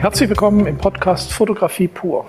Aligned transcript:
Herzlich 0.00 0.30
willkommen 0.30 0.64
im 0.64 0.78
Podcast 0.78 1.30
Fotografie 1.30 1.86
pur. 1.86 2.24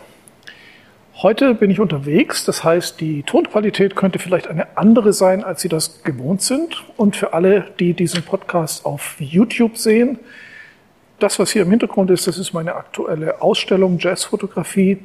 Heute 1.22 1.56
bin 1.56 1.72
ich 1.72 1.80
unterwegs, 1.80 2.44
das 2.44 2.66
heißt, 2.66 3.00
die 3.00 3.24
Tonqualität 3.24 3.96
könnte 3.96 4.20
vielleicht 4.20 4.50
eine 4.50 4.78
andere 4.78 5.14
sein, 5.14 5.42
als 5.42 5.62
Sie 5.62 5.70
das 5.70 6.04
gewohnt 6.04 6.42
sind. 6.42 6.84
Und 6.98 7.16
für 7.16 7.32
alle, 7.32 7.72
die 7.80 7.94
diesen 7.94 8.24
Podcast 8.24 8.86
auf 8.86 9.16
YouTube 9.20 9.78
sehen, 9.78 10.20
das, 11.20 11.40
was 11.40 11.52
hier 11.52 11.62
im 11.62 11.70
Hintergrund 11.70 12.12
ist, 12.12 12.28
das 12.28 12.38
ist 12.38 12.52
meine 12.52 12.76
aktuelle 12.76 13.42
Ausstellung 13.42 14.00
Jazzfotografie 14.00 14.98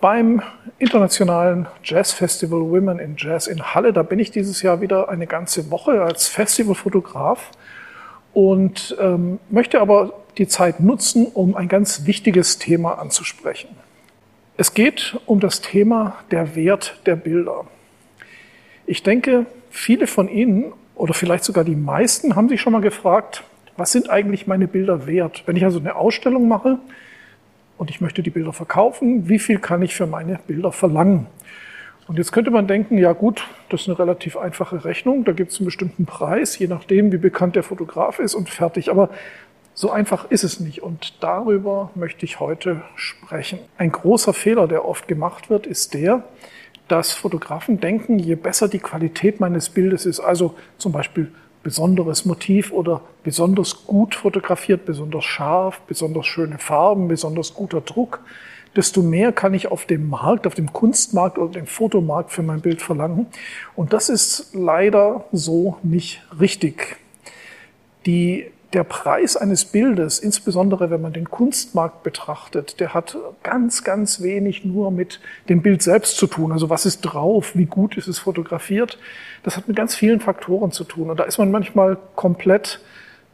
beim 0.00 0.42
internationalen 0.80 1.68
Jazzfestival 1.84 2.62
Women 2.62 2.98
in 2.98 3.14
Jazz 3.16 3.46
in 3.46 3.62
Halle. 3.62 3.92
Da 3.92 4.02
bin 4.02 4.18
ich 4.18 4.32
dieses 4.32 4.60
Jahr 4.62 4.80
wieder 4.80 5.08
eine 5.08 5.28
ganze 5.28 5.70
Woche 5.70 6.02
als 6.02 6.26
Festivalfotograf 6.26 7.52
und 8.34 8.96
ähm, 9.00 9.38
möchte 9.50 9.80
aber 9.80 10.14
die 10.38 10.48
Zeit 10.48 10.80
nutzen, 10.80 11.26
um 11.26 11.56
ein 11.56 11.68
ganz 11.68 12.06
wichtiges 12.06 12.58
Thema 12.58 12.98
anzusprechen. 12.98 13.68
Es 14.56 14.74
geht 14.74 15.18
um 15.26 15.40
das 15.40 15.60
Thema 15.60 16.16
der 16.30 16.54
Wert 16.56 17.00
der 17.06 17.16
Bilder. 17.16 17.66
Ich 18.86 19.02
denke, 19.02 19.46
viele 19.70 20.06
von 20.06 20.28
Ihnen 20.28 20.72
oder 20.94 21.14
vielleicht 21.14 21.44
sogar 21.44 21.64
die 21.64 21.76
meisten 21.76 22.34
haben 22.34 22.48
sich 22.48 22.60
schon 22.60 22.72
mal 22.72 22.80
gefragt, 22.80 23.44
was 23.76 23.92
sind 23.92 24.10
eigentlich 24.10 24.46
meine 24.46 24.66
Bilder 24.66 25.06
wert? 25.06 25.44
Wenn 25.46 25.54
ich 25.54 25.64
also 25.64 25.78
eine 25.78 25.94
Ausstellung 25.94 26.48
mache 26.48 26.78
und 27.76 27.90
ich 27.90 28.00
möchte 28.00 28.22
die 28.22 28.30
Bilder 28.30 28.52
verkaufen, 28.52 29.28
wie 29.28 29.38
viel 29.38 29.58
kann 29.60 29.82
ich 29.82 29.94
für 29.94 30.06
meine 30.06 30.40
Bilder 30.46 30.72
verlangen? 30.72 31.26
Und 32.08 32.16
jetzt 32.16 32.32
könnte 32.32 32.50
man 32.50 32.66
denken, 32.66 32.96
ja 32.98 33.12
gut, 33.12 33.46
das 33.68 33.82
ist 33.82 33.88
eine 33.88 33.98
relativ 33.98 34.36
einfache 34.36 34.84
Rechnung, 34.84 35.24
da 35.24 35.32
gibt 35.32 35.52
es 35.52 35.58
einen 35.58 35.66
bestimmten 35.66 36.06
Preis, 36.06 36.58
je 36.58 36.66
nachdem, 36.66 37.12
wie 37.12 37.18
bekannt 37.18 37.54
der 37.54 37.62
Fotograf 37.62 38.18
ist 38.18 38.34
und 38.34 38.48
fertig. 38.48 38.90
Aber 38.90 39.10
so 39.78 39.92
einfach 39.92 40.28
ist 40.28 40.42
es 40.42 40.58
nicht 40.58 40.82
und 40.82 41.22
darüber 41.22 41.92
möchte 41.94 42.24
ich 42.24 42.40
heute 42.40 42.82
sprechen. 42.96 43.60
Ein 43.76 43.92
großer 43.92 44.32
Fehler, 44.32 44.66
der 44.66 44.84
oft 44.84 45.06
gemacht 45.06 45.50
wird, 45.50 45.68
ist 45.68 45.94
der, 45.94 46.24
dass 46.88 47.12
Fotografen 47.12 47.78
denken, 47.78 48.18
je 48.18 48.34
besser 48.34 48.66
die 48.66 48.80
Qualität 48.80 49.38
meines 49.38 49.68
Bildes 49.68 50.04
ist, 50.04 50.18
also 50.18 50.56
zum 50.78 50.90
Beispiel 50.90 51.30
besonderes 51.62 52.24
Motiv 52.24 52.72
oder 52.72 53.02
besonders 53.22 53.86
gut 53.86 54.16
fotografiert, 54.16 54.84
besonders 54.84 55.24
scharf, 55.24 55.80
besonders 55.82 56.26
schöne 56.26 56.58
Farben, 56.58 57.06
besonders 57.06 57.54
guter 57.54 57.80
Druck, 57.80 58.18
desto 58.74 59.00
mehr 59.00 59.30
kann 59.30 59.54
ich 59.54 59.70
auf 59.70 59.86
dem 59.86 60.08
Markt, 60.08 60.48
auf 60.48 60.56
dem 60.56 60.72
Kunstmarkt 60.72 61.38
oder 61.38 61.52
dem 61.52 61.68
Fotomarkt 61.68 62.32
für 62.32 62.42
mein 62.42 62.62
Bild 62.62 62.82
verlangen. 62.82 63.26
Und 63.76 63.92
das 63.92 64.08
ist 64.08 64.50
leider 64.54 65.26
so 65.30 65.76
nicht 65.84 66.20
richtig. 66.40 66.96
Die 68.06 68.50
der 68.74 68.84
Preis 68.84 69.36
eines 69.36 69.64
Bildes, 69.64 70.18
insbesondere 70.18 70.90
wenn 70.90 71.00
man 71.00 71.14
den 71.14 71.30
Kunstmarkt 71.30 72.02
betrachtet, 72.02 72.80
der 72.80 72.92
hat 72.92 73.16
ganz, 73.42 73.82
ganz 73.82 74.22
wenig 74.22 74.64
nur 74.64 74.90
mit 74.90 75.20
dem 75.48 75.62
Bild 75.62 75.82
selbst 75.82 76.18
zu 76.18 76.26
tun. 76.26 76.52
Also 76.52 76.68
was 76.68 76.84
ist 76.84 77.00
drauf, 77.00 77.56
wie 77.56 77.64
gut 77.64 77.96
ist 77.96 78.08
es 78.08 78.18
fotografiert. 78.18 78.98
Das 79.42 79.56
hat 79.56 79.68
mit 79.68 79.76
ganz 79.76 79.94
vielen 79.94 80.20
Faktoren 80.20 80.70
zu 80.70 80.84
tun. 80.84 81.08
Und 81.10 81.18
da 81.18 81.24
ist 81.24 81.38
man 81.38 81.50
manchmal 81.50 81.96
komplett 82.14 82.80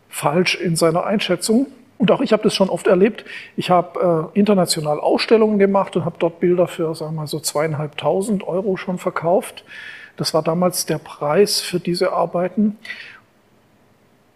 falsch 0.08 0.54
in 0.54 0.76
seiner 0.76 1.04
Einschätzung. 1.04 1.66
Und 1.98 2.12
auch 2.12 2.20
ich 2.20 2.32
habe 2.32 2.42
das 2.44 2.54
schon 2.54 2.68
oft 2.68 2.86
erlebt. 2.86 3.24
Ich 3.56 3.70
habe 3.70 4.30
äh, 4.34 4.38
international 4.38 5.00
Ausstellungen 5.00 5.58
gemacht 5.58 5.96
und 5.96 6.04
habe 6.04 6.16
dort 6.18 6.38
Bilder 6.38 6.68
für, 6.68 6.94
sagen 6.94 7.14
wir 7.14 7.22
mal, 7.22 7.26
so 7.26 7.40
zweieinhalbtausend 7.40 8.46
Euro 8.46 8.76
schon 8.76 8.98
verkauft. 8.98 9.64
Das 10.16 10.32
war 10.32 10.42
damals 10.42 10.86
der 10.86 10.98
Preis 10.98 11.60
für 11.60 11.80
diese 11.80 12.12
Arbeiten. 12.12 12.78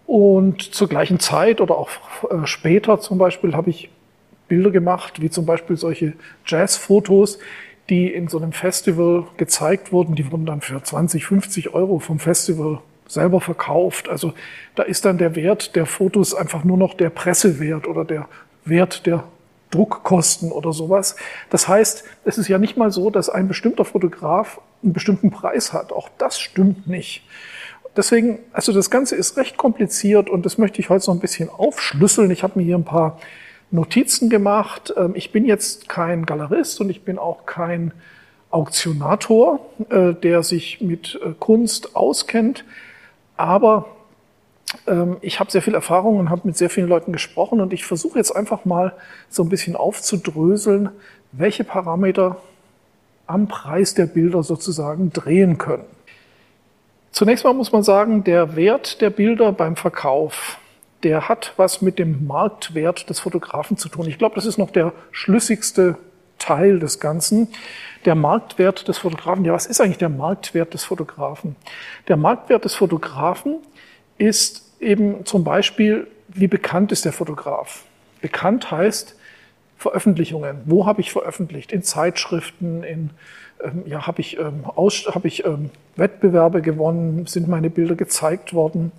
Und 0.08 0.62
zur 0.62 0.88
gleichen 0.88 1.20
Zeit 1.20 1.60
oder 1.60 1.76
auch 1.76 1.90
äh, 2.30 2.46
später 2.46 2.98
zum 2.98 3.18
Beispiel 3.18 3.54
habe 3.54 3.68
ich 3.68 3.90
Bilder 4.48 4.70
gemacht, 4.70 5.20
wie 5.20 5.28
zum 5.28 5.44
Beispiel 5.44 5.76
solche 5.76 6.14
Jazzfotos, 6.46 7.38
die 7.90 8.10
in 8.10 8.26
so 8.28 8.38
einem 8.38 8.52
Festival 8.52 9.24
gezeigt 9.36 9.92
wurden. 9.92 10.14
Die 10.14 10.32
wurden 10.32 10.46
dann 10.46 10.62
für 10.62 10.82
20, 10.82 11.26
50 11.26 11.74
Euro 11.74 11.98
vom 11.98 12.18
Festival 12.20 12.78
selber 13.06 13.42
verkauft. 13.42 14.08
Also 14.08 14.32
da 14.76 14.82
ist 14.82 15.04
dann 15.04 15.18
der 15.18 15.36
Wert 15.36 15.76
der 15.76 15.84
Fotos 15.84 16.32
einfach 16.32 16.64
nur 16.64 16.78
noch 16.78 16.94
der 16.94 17.10
Pressewert 17.10 17.86
oder 17.86 18.06
der 18.06 18.30
Wert 18.64 19.04
der 19.04 19.24
Druckkosten 19.70 20.52
oder 20.52 20.72
sowas. 20.72 21.16
Das 21.50 21.68
heißt, 21.68 22.04
es 22.24 22.38
ist 22.38 22.48
ja 22.48 22.56
nicht 22.56 22.78
mal 22.78 22.90
so, 22.90 23.10
dass 23.10 23.28
ein 23.28 23.46
bestimmter 23.46 23.84
Fotograf 23.84 24.58
einen 24.82 24.94
bestimmten 24.94 25.30
Preis 25.30 25.74
hat. 25.74 25.92
Auch 25.92 26.08
das 26.16 26.40
stimmt 26.40 26.86
nicht. 26.86 27.22
Deswegen, 27.98 28.38
also 28.52 28.72
das 28.72 28.90
Ganze 28.90 29.16
ist 29.16 29.36
recht 29.36 29.56
kompliziert 29.56 30.30
und 30.30 30.46
das 30.46 30.56
möchte 30.56 30.80
ich 30.80 30.88
heute 30.88 31.04
so 31.04 31.10
ein 31.10 31.18
bisschen 31.18 31.50
aufschlüsseln. 31.50 32.30
Ich 32.30 32.44
habe 32.44 32.60
mir 32.60 32.64
hier 32.64 32.78
ein 32.78 32.84
paar 32.84 33.18
Notizen 33.72 34.30
gemacht. 34.30 34.94
Ähm, 34.96 35.14
ich 35.16 35.32
bin 35.32 35.44
jetzt 35.44 35.88
kein 35.88 36.24
Galerist 36.24 36.80
und 36.80 36.90
ich 36.90 37.02
bin 37.02 37.18
auch 37.18 37.44
kein 37.44 37.90
Auktionator, 38.50 39.58
äh, 39.90 40.14
der 40.14 40.44
sich 40.44 40.80
mit 40.80 41.18
äh, 41.24 41.32
Kunst 41.40 41.96
auskennt. 41.96 42.64
Aber 43.36 43.86
ähm, 44.86 45.16
ich 45.20 45.40
habe 45.40 45.50
sehr 45.50 45.60
viel 45.60 45.74
Erfahrung 45.74 46.18
und 46.18 46.30
habe 46.30 46.42
mit 46.44 46.56
sehr 46.56 46.70
vielen 46.70 46.88
Leuten 46.88 47.12
gesprochen 47.12 47.60
und 47.60 47.72
ich 47.72 47.84
versuche 47.84 48.16
jetzt 48.16 48.30
einfach 48.30 48.64
mal 48.64 48.92
so 49.28 49.42
ein 49.42 49.48
bisschen 49.48 49.74
aufzudröseln, 49.74 50.90
welche 51.32 51.64
Parameter 51.64 52.36
am 53.26 53.48
Preis 53.48 53.94
der 53.94 54.06
Bilder 54.06 54.44
sozusagen 54.44 55.12
drehen 55.12 55.58
können. 55.58 55.97
Zunächst 57.18 57.44
mal 57.44 57.52
muss 57.52 57.72
man 57.72 57.82
sagen, 57.82 58.22
der 58.22 58.54
Wert 58.54 59.00
der 59.00 59.10
Bilder 59.10 59.50
beim 59.50 59.74
Verkauf, 59.74 60.56
der 61.02 61.28
hat 61.28 61.52
was 61.56 61.82
mit 61.82 61.98
dem 61.98 62.28
Marktwert 62.28 63.10
des 63.10 63.18
Fotografen 63.18 63.76
zu 63.76 63.88
tun. 63.88 64.06
Ich 64.06 64.18
glaube, 64.18 64.36
das 64.36 64.46
ist 64.46 64.56
noch 64.56 64.70
der 64.70 64.92
schlüssigste 65.10 65.96
Teil 66.38 66.78
des 66.78 67.00
Ganzen. 67.00 67.48
Der 68.04 68.14
Marktwert 68.14 68.86
des 68.86 68.98
Fotografen. 68.98 69.44
Ja, 69.44 69.52
was 69.52 69.66
ist 69.66 69.80
eigentlich 69.80 69.98
der 69.98 70.10
Marktwert 70.10 70.74
des 70.74 70.84
Fotografen? 70.84 71.56
Der 72.06 72.16
Marktwert 72.16 72.64
des 72.64 72.76
Fotografen 72.76 73.56
ist 74.18 74.70
eben 74.78 75.26
zum 75.26 75.42
Beispiel, 75.42 76.06
wie 76.28 76.46
bekannt 76.46 76.92
ist 76.92 77.04
der 77.04 77.12
Fotograf? 77.12 77.82
Bekannt 78.20 78.70
heißt 78.70 79.16
Veröffentlichungen. 79.76 80.60
Wo 80.66 80.86
habe 80.86 81.00
ich 81.00 81.10
veröffentlicht? 81.10 81.72
In 81.72 81.82
Zeitschriften, 81.82 82.84
in 82.84 83.10
ja, 83.86 84.06
habe 84.06 84.20
ich, 84.20 84.38
ähm, 84.38 84.64
hab 84.66 85.24
ich 85.24 85.44
ähm, 85.44 85.70
Wettbewerbe 85.96 86.62
gewonnen, 86.62 87.26
sind 87.26 87.48
meine 87.48 87.70
Bilder 87.70 87.94
gezeigt 87.94 88.54
worden. 88.54 88.92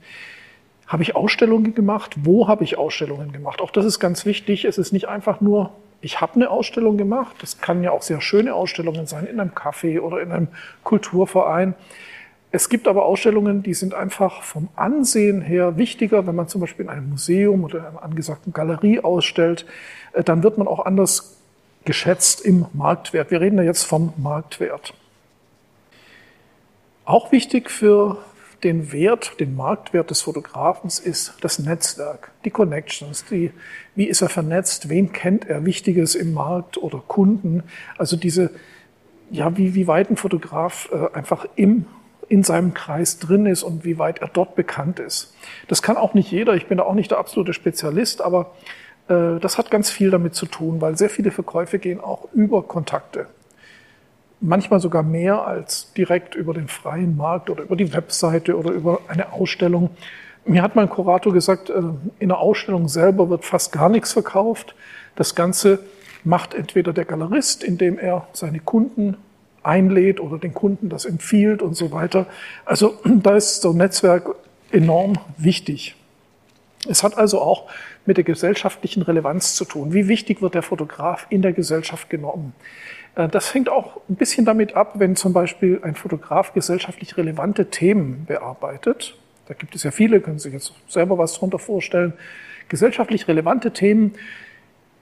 Habe 0.88 1.04
ich 1.04 1.16
Ausstellungen 1.16 1.76
gemacht? 1.76 2.16
Wo 2.24 2.48
habe 2.48 2.64
ich 2.64 2.78
Ausstellungen 2.78 3.32
gemacht? 3.32 3.62
Auch 3.62 3.72
das 3.72 3.86
ist 3.86 4.00
ganz 4.00 4.26
wichtig. 4.26 4.66
Es 4.66 4.78
ist 4.78 4.92
nicht 4.92 5.08
einfach 5.08 5.40
nur, 5.40 5.72
ich 6.02 6.20
habe 6.20 6.36
eine 6.36 6.50
Ausstellung 6.50 6.98
gemacht. 6.98 7.36
Das 7.42 7.60
kann 7.60 7.84
ja 7.84 7.92
auch 7.92 8.02
sehr 8.02 8.22
schöne 8.22 8.54
Ausstellungen 8.54 9.06
sein, 9.06 9.26
in 9.28 9.40
einem 9.40 9.52
Café 9.52 10.00
oder 10.00 10.22
in 10.22 10.32
einem 10.32 10.48
Kulturverein. 10.84 11.76
Es 12.52 12.70
gibt 12.70 12.88
aber 12.88 13.06
Ausstellungen, 13.06 13.62
die 13.62 13.76
sind 13.76 13.94
einfach 13.94 14.42
vom 14.42 14.70
Ansehen 14.76 15.42
her 15.42 15.78
wichtiger. 15.78 16.26
Wenn 16.26 16.36
man 16.36 16.48
zum 16.48 16.62
Beispiel 16.62 16.86
in 16.86 16.90
einem 16.90 17.10
Museum 17.10 17.64
oder 17.64 17.80
in 17.80 17.86
einer 17.86 18.04
angesagten 18.04 18.54
Galerie 18.54 19.00
ausstellt, 19.02 19.68
äh, 20.14 20.24
dann 20.24 20.42
wird 20.42 20.58
man 20.58 20.68
auch 20.68 20.86
anders 20.86 21.39
geschätzt 21.86 22.42
im 22.42 22.66
Marktwert. 22.74 23.32
Wir 23.32 23.42
reden 23.42 23.58
ja 23.58 23.64
jetzt 23.64 23.84
vom 23.84 24.14
Marktwert. 24.18 24.94
Auch 27.06 27.32
wichtig 27.32 27.72
für 27.72 28.18
den 28.64 28.92
Wert, 28.92 29.40
den 29.40 29.56
Marktwert 29.56 30.10
des 30.10 30.22
Fotografen 30.22 30.90
ist 30.90 31.34
das 31.42 31.60
Netzwerk, 31.60 32.32
die 32.46 32.50
Connections, 32.50 33.26
die, 33.26 33.52
wie 33.96 34.06
ist 34.06 34.22
er 34.22 34.30
vernetzt, 34.30 34.90
wen 34.90 35.12
kennt 35.14 35.48
er 35.48 35.66
Wichtiges 35.66 36.16
im 36.16 36.34
Markt 36.34 36.78
oder 36.78 37.02
Kunden. 37.08 37.64
Also 37.98 38.18
diese, 38.18 38.52
ja, 39.32 39.58
wie, 39.58 39.76
wie 39.76 39.88
weit 39.88 40.10
ein 40.10 40.18
Fotograf 40.18 40.90
äh, 40.92 41.16
einfach 41.16 41.46
im, 41.56 41.86
in 42.28 42.44
seinem 42.44 42.74
Kreis 42.74 43.18
drin 43.18 43.46
ist 43.46 43.64
und 43.64 43.86
wie 43.86 43.98
weit 43.98 44.20
er 44.20 44.28
dort 44.28 44.56
bekannt 44.56 45.00
ist. 45.00 45.34
Das 45.68 45.82
kann 45.82 45.98
auch 45.98 46.14
nicht 46.14 46.32
jeder, 46.32 46.54
ich 46.56 46.68
bin 46.68 46.78
da 46.78 46.84
auch 46.84 46.94
nicht 46.94 47.12
der 47.12 47.18
absolute 47.18 47.54
Spezialist, 47.54 48.22
aber 48.22 48.54
das 49.10 49.58
hat 49.58 49.72
ganz 49.72 49.90
viel 49.90 50.12
damit 50.12 50.36
zu 50.36 50.46
tun, 50.46 50.82
weil 50.82 50.98
sehr 50.98 51.10
viele 51.10 51.32
Verkäufe 51.32 51.80
gehen 51.80 52.00
auch 52.00 52.28
über 52.34 52.62
Kontakte. 52.62 53.26
Manchmal 54.40 54.80
sogar 54.80 55.04
mehr 55.04 55.48
als 55.48 55.92
direkt 55.94 56.36
über 56.36 56.54
den 56.54 56.68
freien 56.68 57.18
Markt 57.18 57.50
oder 57.50 57.64
über 57.64 57.76
die 57.76 57.92
Webseite 57.92 58.56
oder 58.56 58.72
über 58.72 59.02
eine 59.08 59.34
Ausstellung. 59.34 59.90
Mir 60.46 60.62
hat 60.62 60.76
mein 60.76 60.90
Kurator 60.90 61.34
gesagt, 61.34 61.70
äh, 61.70 61.82
in 62.20 62.30
der 62.30 62.38
Ausstellung 62.38 62.88
selber 62.88 63.30
wird 63.30 63.46
fast 63.46 63.72
gar 63.72 63.90
nichts 63.90 64.14
verkauft. 64.14 64.76
Das 65.16 65.36
Ganze 65.36 65.80
macht 66.24 66.54
entweder 66.54 66.94
der 66.94 67.06
Galerist, 67.06 67.64
indem 67.64 67.98
er 67.98 68.28
seine 68.34 68.60
Kunden 68.60 69.18
einlädt 69.64 70.20
oder 70.20 70.38
den 70.38 70.54
Kunden 70.54 70.90
das 70.90 71.06
empfiehlt 71.06 71.62
und 71.62 71.76
so 71.76 71.92
weiter. 71.92 72.28
Also 72.66 73.00
da 73.04 73.36
ist 73.36 73.62
so 73.62 73.72
ein 73.72 73.78
Netzwerk 73.78 74.36
enorm 74.72 75.14
wichtig. 75.38 75.96
Es 76.88 77.04
hat 77.04 77.18
also 77.18 77.42
auch 77.42 77.70
mit 78.06 78.18
der 78.18 78.24
gesellschaftlichen 78.24 79.02
Relevanz 79.02 79.56
zu 79.56 79.66
tun. 79.66 79.94
Wie 79.94 80.08
wichtig 80.08 80.42
wird 80.42 80.56
der 80.56 80.62
Fotograf 80.62 81.28
in 81.30 81.42
der 81.42 81.52
Gesellschaft 81.52 82.10
genommen? 82.10 82.54
Äh, 83.16 83.28
das 83.28 83.54
hängt 83.54 83.70
auch 83.70 83.98
ein 84.10 84.16
bisschen 84.16 84.46
damit 84.46 84.76
ab, 84.76 84.94
wenn 84.96 85.16
zum 85.16 85.34
Beispiel 85.34 85.80
ein 85.84 85.96
Fotograf 85.96 86.54
gesellschaftlich 86.54 87.18
relevante 87.18 87.70
Themen 87.70 88.26
bearbeitet. 88.26 89.18
Da 89.48 89.54
gibt 89.54 89.76
es 89.76 89.84
ja 89.84 89.92
viele, 89.92 90.22
können 90.22 90.40
sich 90.40 90.54
jetzt 90.54 90.74
selber 90.88 91.18
was 91.18 91.34
darunter 91.34 91.60
vorstellen. 91.60 92.14
Gesellschaftlich 92.70 93.28
relevante 93.28 93.72
Themen, 93.72 94.14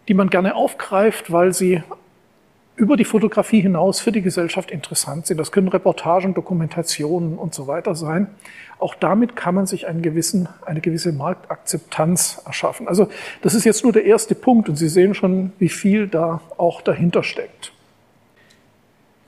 die 0.08 0.14
man 0.14 0.30
gerne 0.30 0.56
aufgreift, 0.56 1.32
weil 1.32 1.54
sie 1.54 1.84
über 2.78 2.96
die 2.96 3.06
Fotografie 3.06 3.62
hinaus 3.62 4.00
für 4.00 4.12
die 4.12 4.22
Gesellschaft 4.22 4.70
interessant 4.70 5.26
sind. 5.26 5.40
Das 5.40 5.52
können 5.52 5.68
Reportagen, 5.68 6.36
Dokumentationen 6.36 7.38
und 7.38 7.54
so 7.54 7.68
weiter 7.68 7.96
sein. 7.96 8.28
Auch 8.80 8.94
damit 8.94 9.36
kann 9.36 9.56
man 9.56 9.66
sich 9.66 9.88
einen 9.88 10.04
gewissen, 10.04 10.48
eine 10.64 10.80
gewisse 10.80 11.12
Marktakzeptanz 11.12 12.44
erschaffen. 12.46 12.88
Also 12.88 13.10
das 13.42 13.56
ist 13.56 13.66
jetzt 13.66 13.84
nur 13.84 13.94
der 13.94 14.06
erste 14.06 14.36
Punkt 14.36 14.70
und 14.70 14.76
Sie 14.76 14.90
sehen 14.90 15.16
schon, 15.16 15.52
wie 15.58 15.70
viel 15.70 16.08
da 16.08 16.42
auch 16.58 16.82
dahinter 16.82 17.24
steckt. 17.24 17.74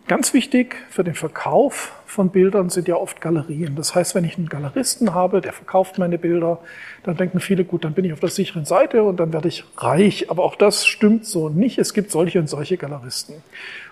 Ganz 0.09 0.33
wichtig 0.33 0.75
für 0.89 1.03
den 1.03 1.13
Verkauf 1.13 1.91
von 2.07 2.29
Bildern 2.29 2.71
sind 2.71 2.87
ja 2.87 2.95
oft 2.95 3.21
Galerien. 3.21 3.75
Das 3.75 3.93
heißt, 3.93 4.15
wenn 4.15 4.23
ich 4.23 4.39
einen 4.39 4.49
Galeristen 4.49 5.13
habe, 5.13 5.39
der 5.39 5.53
verkauft 5.53 5.99
meine 5.99 6.17
Bilder, 6.17 6.57
dann 7.03 7.15
denken 7.15 7.39
viele, 7.39 7.63
gut, 7.63 7.85
dann 7.85 7.93
bin 7.93 8.05
ich 8.05 8.13
auf 8.13 8.19
der 8.19 8.29
sicheren 8.29 8.65
Seite 8.65 9.03
und 9.03 9.17
dann 9.17 9.33
werde 9.33 9.49
ich 9.49 9.65
reich. 9.77 10.31
Aber 10.31 10.45
auch 10.45 10.55
das 10.55 10.87
stimmt 10.87 11.27
so 11.27 11.49
nicht. 11.49 11.77
Es 11.77 11.93
gibt 11.93 12.09
solche 12.09 12.39
und 12.39 12.49
solche 12.49 12.75
Galeristen. 12.75 13.35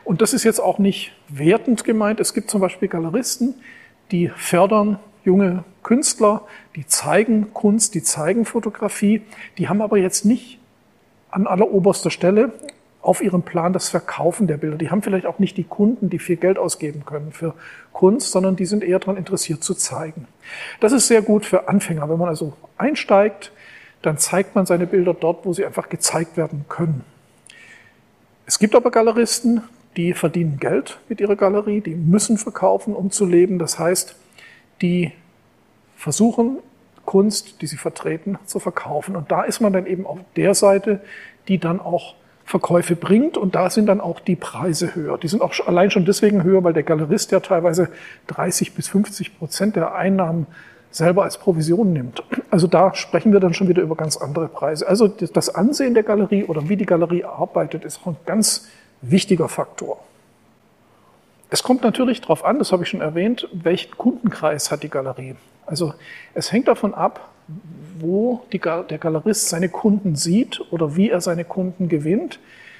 Und 0.04 0.24
das 0.24 0.34
ist 0.34 0.44
jetzt 0.44 0.60
auch 0.60 0.80
nicht 0.80 1.12
wertend 1.28 1.84
gemeint. 1.84 2.20
Es 2.20 2.34
gibt 2.34 2.50
zum 2.50 2.62
Beispiel 2.62 2.88
Galeristen, 2.88 3.54
die 4.10 4.30
fördern 4.30 4.98
junge 5.24 5.66
Künstler, 5.84 6.48
die 6.76 6.88
zeigen 6.88 7.54
Kunst, 7.54 7.94
die 7.94 8.02
zeigen 8.02 8.46
Fotografie. 8.46 9.22
Die 9.60 9.70
haben 9.70 9.84
aber 9.84 10.00
jetzt 10.00 10.26
nicht 10.26 10.58
an 11.30 11.46
alleroberster 11.46 12.10
Stelle 12.10 12.54
auf 13.08 13.24
ihrem 13.24 13.42
Plan 13.42 13.72
das 13.72 13.88
Verkaufen 13.88 14.48
der 14.48 14.58
Bilder. 14.58 14.76
Die 14.76 14.92
haben 14.92 15.02
vielleicht 15.02 15.26
auch 15.26 15.40
nicht 15.40 15.56
die 15.56 15.64
Kunden, 15.64 16.10
die 16.10 16.20
viel 16.20 16.36
Geld 16.36 16.58
ausgeben 16.58 17.06
können 17.06 17.32
für 17.32 17.54
Kunst, 17.94 18.32
sondern 18.32 18.58
die 18.58 18.66
sind 18.66 18.84
eher 18.84 19.00
daran 19.00 19.16
interessiert 19.16 19.64
zu 19.64 19.76
zeigen. 19.76 20.28
Das 20.82 20.92
ist 20.92 21.08
sehr 21.08 21.22
gut 21.22 21.46
für 21.46 21.70
Anfänger. 21.70 22.10
Wenn 22.10 22.18
man 22.18 22.28
also 22.28 22.52
einsteigt, 22.78 23.54
dann 24.02 24.18
zeigt 24.18 24.56
man 24.56 24.66
seine 24.66 24.88
Bilder 24.88 25.14
dort, 25.14 25.46
wo 25.46 25.54
sie 25.54 25.66
einfach 25.66 25.88
gezeigt 25.88 26.36
werden 26.36 26.66
können. 26.68 27.06
Es 28.46 28.60
gibt 28.60 28.76
aber 28.76 28.92
Galeristen, 28.92 29.62
die 29.96 30.14
verdienen 30.14 30.58
Geld 30.60 31.00
mit 31.08 31.22
ihrer 31.22 31.38
Galerie, 31.38 31.80
die 31.80 31.96
müssen 31.96 32.38
verkaufen, 32.38 32.94
um 32.94 33.10
zu 33.10 33.26
leben. 33.26 33.58
Das 33.58 33.80
heißt, 33.80 34.18
die 34.82 35.14
versuchen, 35.96 36.58
Kunst, 37.06 37.62
die 37.62 37.68
sie 37.68 37.78
vertreten, 37.78 38.38
zu 38.46 38.60
verkaufen. 38.60 39.16
Und 39.16 39.32
da 39.32 39.44
ist 39.44 39.62
man 39.62 39.72
dann 39.72 39.86
eben 39.86 40.06
auf 40.06 40.20
der 40.36 40.54
Seite, 40.56 41.00
die 41.48 41.58
dann 41.58 41.80
auch 41.80 42.16
Verkäufe 42.48 42.96
bringt 42.96 43.38
und 43.38 43.56
da 43.56 43.70
sind 43.70 43.88
dann 43.88 44.00
auch 44.00 44.22
die 44.22 44.38
Preise 44.38 44.96
höher. 44.96 45.18
Die 45.18 45.28
sind 45.28 45.42
auch 45.42 45.54
allein 45.68 45.92
schon 45.92 46.06
deswegen 46.06 46.44
höher, 46.44 46.64
weil 46.64 46.72
der 46.72 46.84
Galerist 46.84 47.34
ja 47.34 47.42
teilweise 47.42 47.90
30 48.28 48.74
bis 48.74 48.88
50 48.88 49.38
Prozent 49.38 49.76
der 49.76 49.94
Einnahmen 49.94 50.48
selber 50.90 51.24
als 51.24 51.38
Provision 51.38 51.92
nimmt. 51.92 52.24
Also 52.50 52.68
da 52.68 52.96
sprechen 52.96 53.34
wir 53.34 53.42
dann 53.42 53.54
schon 53.54 53.68
wieder 53.68 53.82
über 53.82 53.98
ganz 53.98 54.16
andere 54.16 54.48
Preise. 54.48 54.88
Also 54.88 55.10
das 55.10 55.54
Ansehen 55.54 55.94
der 55.94 56.04
Galerie 56.04 56.46
oder 56.46 56.70
wie 56.70 56.78
die 56.78 56.86
Galerie 56.86 57.26
arbeitet, 57.26 57.84
ist 57.84 58.00
auch 58.04 58.08
ein 58.08 58.18
ganz 58.26 58.70
wichtiger 59.02 59.50
Faktor. 59.50 60.00
Es 61.50 61.64
kommt 61.64 61.84
natürlich 61.84 62.22
darauf 62.22 62.46
an, 62.46 62.60
das 62.60 62.72
habe 62.72 62.84
ich 62.84 62.90
schon 62.90 63.02
erwähnt, 63.02 63.50
welchen 63.52 63.98
Kundenkreis 63.98 64.72
hat 64.72 64.84
die 64.84 64.90
Galerie. 64.90 65.36
Also 65.68 65.94
es 66.34 66.52
hängt 66.52 66.68
davon 66.68 66.96
ab, 66.96 67.30
wo 68.00 68.42
die, 68.52 68.60
der 68.60 68.98
Galerist 68.98 69.50
seine 69.50 69.70
Kunden 69.70 70.16
sieht 70.16 70.62
oder 70.72 70.96
wie 70.96 71.10
er 71.10 71.22
seine 71.22 71.46
Kunden 71.46 71.90
gewinnt. 71.90 72.40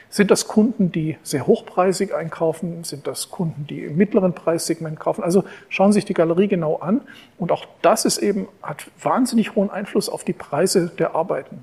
Sind 0.10 0.32
das 0.32 0.48
Kunden, 0.48 0.92
die 0.92 1.18
sehr 1.22 1.48
hochpreisig 1.48 2.16
einkaufen? 2.16 2.86
Sind 2.86 3.08
das 3.08 3.30
Kunden, 3.30 3.68
die 3.68 3.84
im 3.84 3.98
mittleren 3.98 4.34
Preissegment 4.34 5.00
kaufen? 5.00 5.22
Also 5.22 5.44
schauen 5.68 5.92
Sie 5.92 5.98
sich 5.98 6.06
die 6.06 6.14
Galerie 6.14 6.48
genau 6.48 6.78
an. 6.78 7.02
Und 7.38 7.52
auch 7.52 7.66
das 7.82 8.06
ist 8.06 8.18
eben, 8.20 8.48
hat 8.64 8.90
wahnsinnig 9.02 9.56
hohen 9.56 9.70
Einfluss 9.70 10.08
auf 10.08 10.24
die 10.24 10.34
Preise 10.34 10.92
der 10.98 11.14
Arbeiten. 11.14 11.60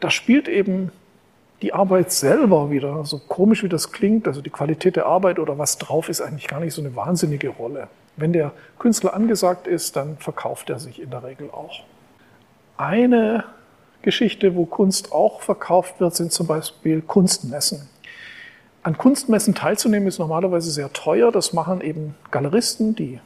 Da 0.00 0.10
spielt 0.10 0.48
eben 0.48 0.90
die 1.62 1.74
Arbeit 1.74 2.12
selber 2.12 2.70
wieder, 2.70 3.04
so 3.04 3.18
komisch 3.18 3.62
wie 3.62 3.68
das 3.68 3.92
klingt, 3.92 4.26
also 4.26 4.40
die 4.40 4.50
Qualität 4.50 4.96
der 4.96 5.06
Arbeit 5.06 5.38
oder 5.38 5.58
was 5.58 5.78
drauf 5.78 6.08
ist, 6.08 6.20
eigentlich 6.20 6.48
gar 6.48 6.60
nicht 6.60 6.74
so 6.74 6.82
eine 6.82 6.96
wahnsinnige 6.96 7.48
Rolle. 7.48 7.88
Wenn 8.16 8.32
der 8.32 8.52
Künstler 8.78 9.14
angesagt 9.14 9.66
ist, 9.66 9.96
dann 9.96 10.16
verkauft 10.18 10.70
er 10.70 10.78
sich 10.78 11.00
in 11.00 11.10
der 11.10 11.22
Regel 11.22 11.50
auch. 11.50 11.82
Eine 12.76 13.44
Geschichte, 14.02 14.54
wo 14.54 14.66
Kunst 14.66 15.12
auch 15.12 15.40
verkauft 15.40 16.00
wird, 16.00 16.14
sind 16.14 16.32
zum 16.32 16.46
Beispiel 16.46 17.02
Kunstmessen. 17.02 17.88
An 18.82 18.96
Kunstmessen 18.96 19.54
teilzunehmen 19.54 20.06
ist 20.06 20.18
normalerweise 20.18 20.70
sehr 20.70 20.92
teuer. 20.92 21.32
Das 21.32 21.52
machen 21.52 21.80
eben 21.80 22.14
Galeristen, 22.30 22.94
die 22.94 23.20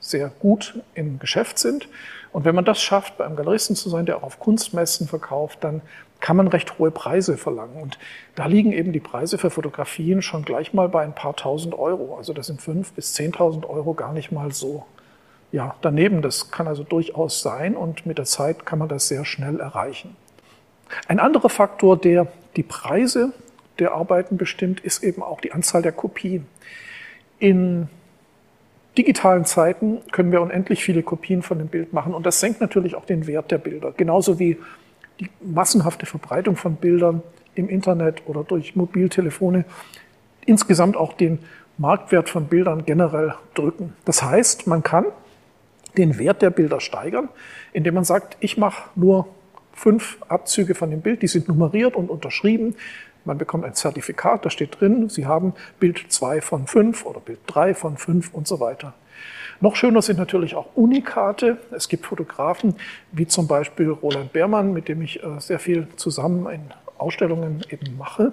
sehr 0.00 0.30
gut 0.40 0.80
im 0.94 1.18
Geschäft 1.18 1.58
sind. 1.58 1.88
Und 2.32 2.44
wenn 2.44 2.54
man 2.54 2.64
das 2.64 2.80
schafft, 2.80 3.18
bei 3.18 3.26
einem 3.26 3.36
Galeristen 3.36 3.76
zu 3.76 3.90
sein, 3.90 4.06
der 4.06 4.18
auch 4.18 4.22
auf 4.22 4.40
Kunstmessen 4.40 5.06
verkauft, 5.06 5.58
dann 5.62 5.82
kann 6.20 6.36
man 6.36 6.48
recht 6.48 6.78
hohe 6.78 6.90
Preise 6.90 7.36
verlangen. 7.36 7.80
Und 7.80 7.98
da 8.34 8.46
liegen 8.46 8.72
eben 8.72 8.92
die 8.92 9.00
Preise 9.00 9.38
für 9.38 9.50
Fotografien 9.50 10.22
schon 10.22 10.44
gleich 10.44 10.72
mal 10.72 10.88
bei 10.88 11.02
ein 11.02 11.14
paar 11.14 11.36
tausend 11.36 11.74
Euro. 11.74 12.16
Also 12.16 12.32
das 12.32 12.46
sind 12.46 12.62
fünf 12.62 12.92
bis 12.92 13.12
zehntausend 13.12 13.68
Euro 13.68 13.94
gar 13.94 14.12
nicht 14.12 14.32
mal 14.32 14.52
so 14.52 14.86
ja, 15.52 15.74
daneben. 15.82 16.22
Das 16.22 16.50
kann 16.50 16.68
also 16.68 16.82
durchaus 16.82 17.40
sein 17.40 17.76
und 17.76 18.06
mit 18.06 18.18
der 18.18 18.24
Zeit 18.24 18.66
kann 18.66 18.78
man 18.78 18.88
das 18.88 19.08
sehr 19.08 19.24
schnell 19.24 19.60
erreichen. 19.60 20.16
Ein 21.08 21.18
anderer 21.18 21.48
Faktor, 21.48 21.96
der 21.96 22.26
die 22.56 22.62
Preise 22.62 23.32
der 23.78 23.92
Arbeiten 23.92 24.36
bestimmt, 24.36 24.80
ist 24.80 25.02
eben 25.02 25.22
auch 25.22 25.40
die 25.40 25.52
Anzahl 25.52 25.82
der 25.82 25.92
Kopien. 25.92 26.46
In 27.38 27.88
digitalen 28.96 29.44
Zeiten 29.44 30.00
können 30.10 30.32
wir 30.32 30.40
unendlich 30.40 30.82
viele 30.82 31.02
Kopien 31.02 31.42
von 31.42 31.58
dem 31.58 31.68
Bild 31.68 31.92
machen 31.92 32.14
und 32.14 32.24
das 32.24 32.40
senkt 32.40 32.60
natürlich 32.60 32.94
auch 32.94 33.04
den 33.04 33.26
Wert 33.26 33.50
der 33.50 33.58
Bilder. 33.58 33.92
Genauso 33.94 34.38
wie 34.38 34.56
die 35.20 35.30
massenhafte 35.40 36.06
Verbreitung 36.06 36.56
von 36.56 36.76
Bildern 36.76 37.22
im 37.54 37.68
Internet 37.68 38.22
oder 38.26 38.44
durch 38.44 38.76
Mobiltelefone 38.76 39.64
insgesamt 40.44 40.96
auch 40.96 41.14
den 41.14 41.38
Marktwert 41.78 42.28
von 42.28 42.46
Bildern 42.46 42.84
generell 42.84 43.34
drücken. 43.54 43.94
Das 44.04 44.22
heißt, 44.22 44.66
man 44.66 44.82
kann 44.82 45.06
den 45.96 46.18
Wert 46.18 46.42
der 46.42 46.50
Bilder 46.50 46.80
steigern, 46.80 47.28
indem 47.72 47.94
man 47.94 48.04
sagt, 48.04 48.36
ich 48.40 48.56
mache 48.56 48.90
nur 48.94 49.28
fünf 49.72 50.18
Abzüge 50.28 50.74
von 50.74 50.90
dem 50.90 51.00
Bild, 51.02 51.22
die 51.22 51.26
sind 51.26 51.48
nummeriert 51.48 51.96
und 51.96 52.10
unterschrieben. 52.10 52.74
Man 53.24 53.38
bekommt 53.38 53.64
ein 53.64 53.74
Zertifikat, 53.74 54.44
da 54.44 54.50
steht 54.50 54.80
drin, 54.80 55.08
Sie 55.08 55.26
haben 55.26 55.54
Bild 55.80 56.06
zwei 56.08 56.40
von 56.40 56.66
fünf 56.66 57.04
oder 57.04 57.20
Bild 57.20 57.40
drei 57.46 57.74
von 57.74 57.96
fünf 57.96 58.32
und 58.32 58.46
so 58.46 58.60
weiter. 58.60 58.94
Noch 59.60 59.76
schöner 59.76 60.02
sind 60.02 60.18
natürlich 60.18 60.54
auch 60.54 60.68
Unikate. 60.74 61.58
Es 61.70 61.88
gibt 61.88 62.06
Fotografen, 62.06 62.74
wie 63.12 63.26
zum 63.26 63.46
Beispiel 63.46 63.90
Roland 63.90 64.32
Beermann, 64.32 64.72
mit 64.72 64.88
dem 64.88 65.02
ich 65.02 65.22
äh, 65.22 65.38
sehr 65.38 65.58
viel 65.58 65.88
zusammen 65.96 66.46
in 66.50 66.60
Ausstellungen 66.98 67.64
eben 67.70 67.96
mache. 67.96 68.32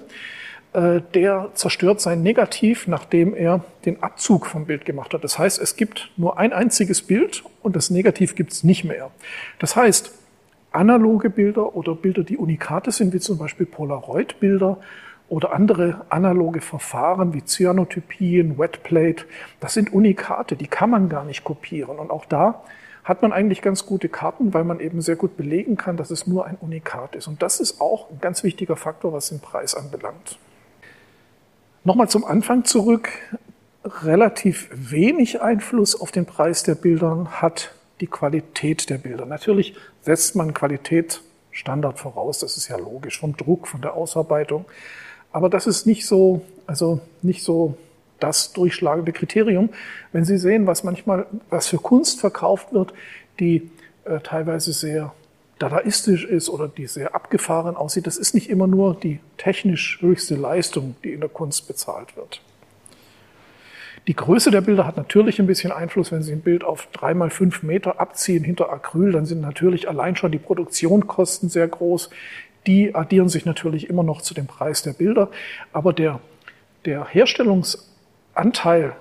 Äh, 0.73 1.01
der 1.13 1.49
zerstört 1.53 2.01
sein 2.01 2.23
Negativ, 2.23 2.87
nachdem 2.87 3.35
er 3.35 3.63
den 3.85 4.01
Abzug 4.01 4.47
vom 4.47 4.65
Bild 4.65 4.85
gemacht 4.85 5.13
hat. 5.13 5.23
Das 5.23 5.37
heißt, 5.37 5.61
es 5.61 5.75
gibt 5.75 6.11
nur 6.17 6.37
ein 6.39 6.51
einziges 6.51 7.01
Bild 7.01 7.43
und 7.61 7.75
das 7.75 7.89
Negativ 7.89 8.35
gibt 8.35 8.51
es 8.51 8.63
nicht 8.63 8.83
mehr. 8.83 9.11
Das 9.59 9.75
heißt, 9.75 10.11
analoge 10.71 11.29
Bilder 11.29 11.75
oder 11.75 11.93
Bilder, 11.93 12.23
die 12.23 12.37
Unikate 12.37 12.91
sind, 12.91 13.13
wie 13.13 13.19
zum 13.19 13.37
Beispiel 13.37 13.67
Polaroid-Bilder 13.67 14.79
oder 15.33 15.51
andere 15.51 16.05
analoge 16.09 16.61
Verfahren 16.61 17.33
wie 17.33 17.43
Cyanotypien, 17.43 18.59
Wetplate, 18.59 19.25
das 19.59 19.73
sind 19.73 19.91
Unikate, 19.91 20.55
die 20.55 20.67
kann 20.67 20.91
man 20.91 21.09
gar 21.09 21.25
nicht 21.25 21.43
kopieren. 21.43 21.97
Und 21.97 22.11
auch 22.11 22.25
da 22.25 22.61
hat 23.03 23.23
man 23.23 23.33
eigentlich 23.33 23.63
ganz 23.63 23.87
gute 23.87 24.09
Karten, 24.09 24.53
weil 24.53 24.63
man 24.63 24.79
eben 24.79 25.01
sehr 25.01 25.15
gut 25.15 25.35
belegen 25.35 25.75
kann, 25.75 25.97
dass 25.97 26.11
es 26.11 26.27
nur 26.27 26.45
ein 26.45 26.55
Unikat 26.61 27.15
ist. 27.15 27.27
Und 27.27 27.41
das 27.41 27.59
ist 27.59 27.81
auch 27.81 28.11
ein 28.11 28.19
ganz 28.21 28.43
wichtiger 28.43 28.75
Faktor, 28.75 29.11
was 29.11 29.29
den 29.29 29.39
Preis 29.39 29.73
anbelangt. 29.73 30.37
Nochmal 31.83 32.09
zum 32.09 32.25
Anfang 32.25 32.63
zurück. 32.63 33.09
Relativ 33.83 34.69
wenig 34.71 35.41
Einfluss 35.41 35.99
auf 35.99 36.11
den 36.11 36.27
Preis 36.27 36.61
der 36.61 36.75
Bilder 36.75 37.27
hat 37.41 37.73
die 38.01 38.07
Qualität 38.07 38.87
der 38.91 38.99
Bilder. 38.99 39.25
Natürlich 39.25 39.75
setzt 40.01 40.35
man 40.35 40.53
Qualitätsstandard 40.53 41.97
voraus, 41.97 42.37
das 42.37 42.55
ist 42.55 42.67
ja 42.67 42.77
logisch, 42.77 43.19
vom 43.19 43.35
Druck, 43.35 43.67
von 43.67 43.81
der 43.81 43.95
Ausarbeitung. 43.95 44.65
Aber 45.33 45.49
das 45.49 45.67
ist 45.67 45.85
nicht 45.85 46.05
so, 46.05 46.41
also 46.65 47.01
nicht 47.21 47.43
so 47.43 47.75
das 48.19 48.53
durchschlagende 48.53 49.11
Kriterium. 49.11 49.69
Wenn 50.13 50.23
Sie 50.23 50.37
sehen, 50.37 50.65
was 50.65 50.83
manchmal, 50.85 51.25
was 51.49 51.67
für 51.67 51.77
Kunst 51.77 52.21
verkauft 52.21 52.71
wird, 52.71 52.93
die 53.39 53.69
äh, 54.05 54.19
teilweise 54.21 54.71
sehr 54.71 55.13
dadaistisch 55.59 56.23
ist 56.23 56.49
oder 56.49 56.67
die 56.67 56.87
sehr 56.87 57.15
abgefahren 57.15 57.75
aussieht, 57.75 58.07
das 58.07 58.17
ist 58.17 58.33
nicht 58.33 58.49
immer 58.49 58.67
nur 58.67 58.95
die 58.95 59.19
technisch 59.37 59.99
höchste 60.01 60.35
Leistung, 60.35 60.95
die 61.03 61.13
in 61.13 61.19
der 61.19 61.29
Kunst 61.29 61.67
bezahlt 61.67 62.15
wird. 62.15 62.41
Die 64.07 64.15
Größe 64.15 64.51
der 64.51 64.61
Bilder 64.61 64.85
hat 64.85 64.97
natürlich 64.97 65.39
ein 65.39 65.47
bisschen 65.47 65.71
Einfluss. 65.71 66.11
Wenn 66.11 66.23
Sie 66.23 66.33
ein 66.33 66.41
Bild 66.41 66.65
auf 66.65 66.87
drei 66.91 67.13
mal 67.13 67.29
fünf 67.29 67.63
Meter 67.63 68.01
abziehen 68.01 68.43
hinter 68.43 68.71
Acryl, 68.71 69.13
dann 69.13 69.25
sind 69.25 69.39
natürlich 69.39 69.87
allein 69.87 70.17
schon 70.17 70.31
die 70.31 70.39
Produktionskosten 70.39 71.49
sehr 71.49 71.69
groß. 71.69 72.09
Die 72.67 72.96
addieren 72.96 73.29
sich 73.29 73.46
natürlich 73.46 73.89
immer 73.89 74.03
noch 74.03 74.22
zu 74.22 74.34
dem 74.34 74.48
Preis 74.48 74.84
der 74.84 74.93
Bilder. 74.93 75.29
Aber 75.72 75.93
der, 75.93 76.20
der 76.86 77.05
Herstellungsanteil 77.05 78.96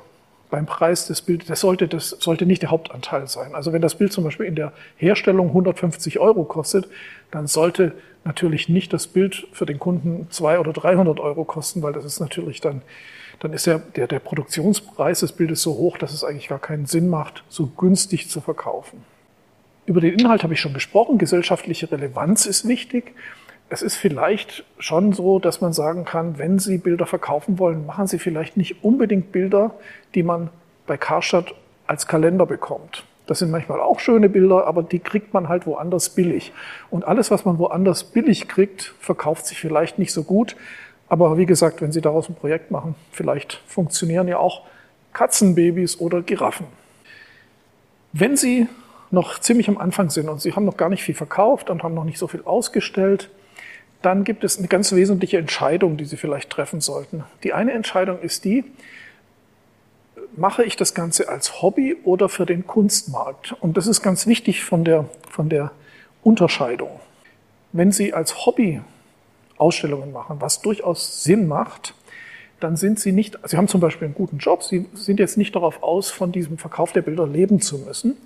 beim 0.53 0.67
Preis 0.67 1.07
des 1.07 1.23
Bildes, 1.23 1.49
das 1.49 1.61
sollte, 1.61 1.89
das 1.89 2.11
sollte 2.11 2.45
nicht 2.45 2.61
der 2.61 2.71
Hauptanteil 2.71 3.27
sein. 3.27 3.55
Also 3.55 3.73
wenn 3.73 3.81
das 3.81 3.95
Bild 3.95 4.13
zum 4.13 4.23
Beispiel 4.23 4.45
in 4.47 4.55
der 4.55 4.73
Herstellung 4.97 5.49
150 5.49 6.19
Euro 6.19 6.45
kostet, 6.45 6.89
dann 7.31 7.47
sollte 7.47 7.93
natürlich 8.25 8.69
nicht 8.69 8.93
das 8.93 9.07
Bild 9.07 9.47
für 9.53 9.65
den 9.65 9.79
Kunden 9.79 10.27
200 10.31 10.69
oder 10.69 10.73
300 10.73 11.21
Euro 11.21 11.45
kosten, 11.45 11.83
weil 11.83 11.95
das 11.95 12.05
ist 12.05 12.21
natürlich 12.21 12.61
dann, 12.61 12.83
dann 13.41 13.55
ist 13.55 13.67
ja 13.67 13.79
der, 13.79 14.07
der 14.07 14.19
Produktionspreis 14.19 15.21
des 15.21 15.33
Bildes 15.33 15.63
so 15.63 15.73
hoch, 15.73 15.97
dass 15.97 16.13
es 16.13 16.23
eigentlich 16.23 16.49
gar 16.49 16.61
keinen 16.61 16.85
Sinn 16.85 17.09
macht, 17.09 17.45
so 17.49 17.67
günstig 17.67 18.29
zu 18.29 18.43
verkaufen. 18.43 19.03
Über 19.87 20.03
den 20.03 20.19
Inhalt 20.19 20.45
habe 20.45 20.53
ich 20.53 20.61
schon 20.61 20.75
gesprochen. 20.75 21.17
Gesellschaftliche 21.17 21.91
Relevanz 21.91 22.45
ist 22.45 22.69
wichtig 22.69 23.15
es 23.69 23.83
ist 23.83 23.97
vielleicht 23.97 24.65
schon 24.79 25.13
so, 25.13 25.39
dass 25.39 25.61
man 25.61 25.73
sagen 25.73 26.05
kann, 26.05 26.39
wenn 26.39 26.59
Sie 26.59 26.79
Bilder 26.79 27.07
verkaufen 27.07 27.59
wollen, 27.59 27.87
machen 27.87 28.07
Sie 28.07 28.19
vielleicht 28.19 28.57
nicht 28.57 28.85
unbedingt 28.85 29.33
Bilder, 29.33 29.75
die 30.15 30.23
man 30.23 30.51
bei 30.87 30.97
Karstadt 30.97 31.55
als 31.87 32.07
Kalender 32.07 32.47
bekommt. 32.47 33.05
Das 33.27 33.39
sind 33.39 33.51
manchmal 33.51 33.81
auch 33.81 34.01
schöne 34.01 34.29
Bilder, 34.29 34.67
aber 34.67 34.83
die 34.83 34.99
kriegt 34.99 35.33
man 35.33 35.49
halt 35.49 35.67
woanders 35.67 36.11
billig. 36.11 36.53
Und 36.91 37.07
alles, 37.07 37.31
was 37.31 37.45
man 37.45 37.59
woanders 37.59 38.05
billig 38.05 38.49
kriegt, 38.49 38.95
verkauft 39.01 39.47
sich 39.47 39.61
vielleicht 39.61 39.99
nicht 39.99 40.13
so 40.13 40.25
gut. 40.25 40.57
Aber 41.09 41.39
wie 41.39 41.47
gesagt, 41.47 41.81
wenn 41.81 41.93
Sie 41.93 42.01
daraus 42.01 42.29
ein 42.29 42.35
Projekt 42.35 42.71
machen, 42.71 42.95
vielleicht 43.11 43.63
funktionieren 43.67 44.29
ja 44.29 44.39
auch 44.39 44.63
Katzenbabys 45.13 46.01
oder 46.01 46.23
Giraffen. 46.23 46.67
Wenn 48.13 48.37
Sie 48.37 48.67
noch 49.11 49.39
ziemlich 49.39 49.69
am 49.69 49.79
Anfang 49.79 50.11
sind 50.11 50.29
und 50.29 50.41
Sie 50.41 50.55
haben 50.55 50.65
noch 50.65 50.77
gar 50.77 50.89
nicht 50.89 51.03
viel 51.03 51.15
verkauft 51.15 51.71
und 51.71 51.83
haben 51.83 51.95
noch 51.95 52.05
nicht 52.05 52.19
so 52.19 52.29
viel 52.29 52.43
ausgestellt, 52.45 53.31
dann 54.03 54.25
gibt 54.25 54.45
es 54.45 54.59
eine 54.59 54.69
ganz 54.69 54.93
wesentliche 54.93 55.39
Entscheidung, 55.39 55.97
die 55.97 56.05
Sie 56.05 56.17
vielleicht 56.17 56.51
treffen 56.51 56.81
sollten. 56.81 57.25
Die 57.45 57.53
eine 57.53 57.73
Entscheidung 57.73 58.21
ist 58.21 58.45
die, 58.45 58.65
mache 60.37 60.65
ich 60.65 60.77
das 60.77 60.95
Ganze 60.95 61.29
als 61.29 61.63
Hobby 61.63 61.97
oder 62.05 62.29
für 62.29 62.47
den 62.47 62.67
Kunstmarkt? 62.67 63.53
Und 63.61 63.77
das 63.77 63.87
ist 63.87 64.03
ganz 64.03 64.27
wichtig 64.27 64.65
von 64.65 64.85
der, 64.85 65.09
von 65.31 65.49
der 65.49 65.73
Unterscheidung. 66.23 67.01
Wenn 67.73 67.93
Sie 67.93 68.13
als 68.13 68.47
Hobby 68.47 68.81
Ausstellungen 69.59 70.13
machen, 70.13 70.41
was 70.41 70.61
durchaus 70.61 71.23
Sinn 71.23 71.47
macht, 71.47 71.95
dann 72.61 72.77
sind 72.77 73.01
Sie 73.01 73.13
nicht, 73.13 73.39
Sie 73.45 73.57
haben 73.57 73.69
zum 73.69 73.81
Beispiel 73.81 74.07
einen 74.07 74.15
guten 74.15 74.39
Job, 74.39 74.63
Sie 74.63 74.87
sind 74.95 75.19
jetzt 75.19 75.37
nicht 75.37 75.55
darauf 75.55 75.83
aus, 75.83 76.11
von 76.11 76.33
diesem 76.33 76.59
Verkauf 76.59 76.93
der 76.93 77.03
Bilder 77.03 77.27
leben 77.27 77.61
zu 77.61 77.79
müssen, 77.79 78.17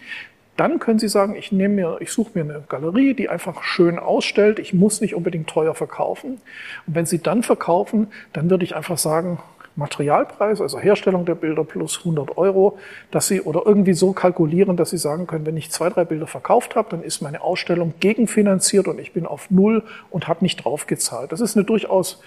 dann 0.56 0.78
können 0.78 0.98
Sie 0.98 1.08
sagen, 1.08 1.36
ich 1.36 1.52
nehme 1.52 1.74
mir, 1.74 1.96
ich 2.00 2.10
suche 2.10 2.30
mir 2.34 2.42
eine 2.42 2.64
Galerie, 2.68 3.14
die 3.14 3.28
einfach 3.28 3.62
schön 3.62 3.98
ausstellt. 3.98 4.58
Ich 4.58 4.72
muss 4.72 5.00
nicht 5.00 5.14
unbedingt 5.14 5.48
teuer 5.48 5.74
verkaufen. 5.74 6.40
Und 6.86 6.94
wenn 6.94 7.06
Sie 7.06 7.18
dann 7.22 7.42
verkaufen, 7.42 8.08
dann 8.32 8.48
würde 8.50 8.64
ich 8.64 8.74
einfach 8.74 8.98
sagen, 8.98 9.38
Materialpreis, 9.76 10.62
also 10.62 10.78
Herstellung 10.78 11.26
der 11.26 11.34
Bilder 11.34 11.62
plus 11.62 11.98
100 11.98 12.38
Euro, 12.38 12.78
dass 13.10 13.28
Sie 13.28 13.42
oder 13.42 13.62
irgendwie 13.66 13.92
so 13.92 14.12
kalkulieren, 14.12 14.76
dass 14.76 14.90
Sie 14.90 14.96
sagen 14.96 15.26
können, 15.26 15.44
wenn 15.44 15.56
ich 15.56 15.70
zwei, 15.70 15.90
drei 15.90 16.04
Bilder 16.04 16.26
verkauft 16.26 16.76
habe, 16.76 16.88
dann 16.90 17.02
ist 17.02 17.20
meine 17.20 17.42
Ausstellung 17.42 17.92
gegenfinanziert 18.00 18.88
und 18.88 18.98
ich 18.98 19.12
bin 19.12 19.26
auf 19.26 19.50
Null 19.50 19.82
und 20.10 20.28
habe 20.28 20.42
nicht 20.42 20.64
draufgezahlt. 20.64 21.30
Das 21.30 21.42
ist 21.42 21.56
eine 21.56 21.64
durchaus, 21.64 22.22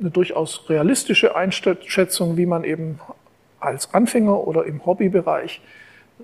eine 0.00 0.10
durchaus 0.10 0.68
realistische 0.68 1.36
Einschätzung, 1.36 2.36
wie 2.36 2.46
man 2.46 2.64
eben 2.64 2.98
als 3.60 3.94
Anfänger 3.94 4.46
oder 4.46 4.64
im 4.64 4.84
Hobbybereich 4.84 5.60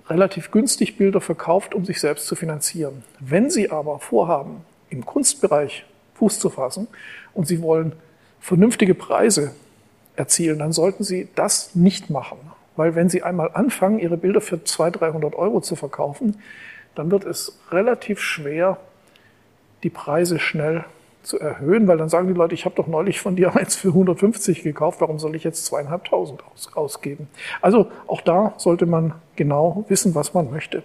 relativ 0.09 0.51
günstig 0.51 0.97
Bilder 0.97 1.21
verkauft, 1.21 1.75
um 1.75 1.85
sich 1.85 2.01
selbst 2.01 2.27
zu 2.27 2.35
finanzieren. 2.35 3.05
Wenn 3.21 3.51
Sie 3.51 3.71
aber 3.71 3.99
vorhaben, 3.99 4.65
im 4.91 5.05
Kunstbereich 5.05 5.85
Fuß 6.15 6.39
zu 6.39 6.51
fassen 6.51 6.89
und 7.35 7.47
Sie 7.47 7.63
wollen 7.63 7.93
vernünftige 8.41 8.95
Preise 8.95 9.55
erzielen, 10.17 10.59
dann 10.59 10.73
sollten 10.73 11.05
Sie 11.05 11.29
das 11.35 11.75
nicht 11.75 12.11
machen. 12.11 12.39
Weil 12.77 12.95
wenn 12.95 13.09
Sie 13.09 13.23
einmal 13.23 13.51
anfangen, 13.53 13.99
Ihre 13.99 14.17
Bilder 14.17 14.41
für 14.41 14.63
200, 14.63 15.01
300 15.01 15.35
Euro 15.35 15.61
zu 15.61 15.77
verkaufen, 15.77 16.39
dann 16.95 17.11
wird 17.11 17.25
es 17.25 17.59
relativ 17.71 18.21
schwer, 18.21 18.79
die 19.83 19.91
Preise 19.91 20.39
schnell 20.39 20.85
zu 21.23 21.39
erhöhen, 21.39 21.87
weil 21.87 21.99
dann 21.99 22.09
sagen 22.09 22.29
die 22.29 22.35
Leute, 22.35 22.55
ich 22.55 22.65
habe 22.65 22.75
doch 22.75 22.87
neulich 22.87 23.21
von 23.21 23.37
dir 23.37 23.55
eins 23.57 23.77
für 23.77 23.89
150 23.89 24.63
gekauft, 24.63 25.01
warum 25.01 25.19
soll 25.19 25.35
ich 25.37 25.45
jetzt 25.45 25.65
zweieinhalbtausend 25.67 26.43
aus, 26.53 26.71
ausgeben? 26.75 27.29
Also 27.61 27.89
auch 28.07 28.21
da 28.21 28.55
sollte 28.57 28.87
man 28.87 29.15
genau 29.37 29.85
wissen, 29.89 30.15
was 30.15 30.35
man 30.35 30.51
möchte. 30.51 30.83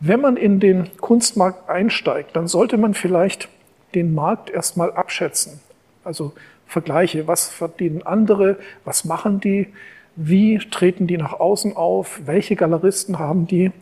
Wenn 0.00 0.20
man 0.20 0.36
in 0.36 0.60
den 0.60 0.96
Kunstmarkt 0.98 1.68
einsteigt, 1.68 2.36
dann 2.36 2.46
sollte 2.46 2.76
man 2.76 2.94
vielleicht 2.94 3.48
den 3.94 4.14
Markt 4.14 4.50
erstmal 4.50 4.92
abschätzen. 4.92 5.60
Also 6.02 6.32
Vergleiche, 6.66 7.26
was 7.26 7.48
verdienen 7.48 8.02
andere, 8.02 8.58
was 8.84 9.04
machen 9.04 9.40
die, 9.40 9.68
wie 10.16 10.58
treten 10.58 11.06
die 11.06 11.16
nach 11.16 11.34
außen 11.34 11.76
auf, 11.76 12.20
welche 12.24 12.56
Galeristen 12.56 13.18
haben 13.18 13.46
die. 13.46 13.72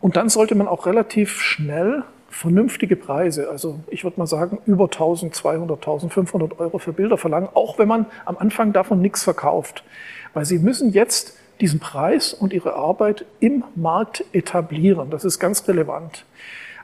Und 0.00 0.16
dann 0.16 0.28
sollte 0.28 0.54
man 0.54 0.68
auch 0.68 0.86
relativ 0.86 1.40
schnell 1.40 2.04
vernünftige 2.28 2.96
Preise, 2.96 3.48
also 3.48 3.80
ich 3.88 4.04
würde 4.04 4.20
mal 4.20 4.26
sagen 4.26 4.58
über 4.66 4.84
1200, 4.84 5.78
1500 5.78 6.60
Euro 6.60 6.78
für 6.78 6.92
Bilder 6.92 7.16
verlangen, 7.16 7.48
auch 7.54 7.78
wenn 7.78 7.88
man 7.88 8.06
am 8.24 8.36
Anfang 8.38 8.72
davon 8.72 9.00
nichts 9.00 9.24
verkauft. 9.24 9.82
Weil 10.34 10.44
Sie 10.44 10.58
müssen 10.58 10.92
jetzt 10.92 11.36
diesen 11.60 11.80
Preis 11.80 12.34
und 12.34 12.52
Ihre 12.52 12.74
Arbeit 12.74 13.24
im 13.40 13.64
Markt 13.74 14.24
etablieren. 14.32 15.10
Das 15.10 15.24
ist 15.24 15.38
ganz 15.38 15.66
relevant. 15.66 16.24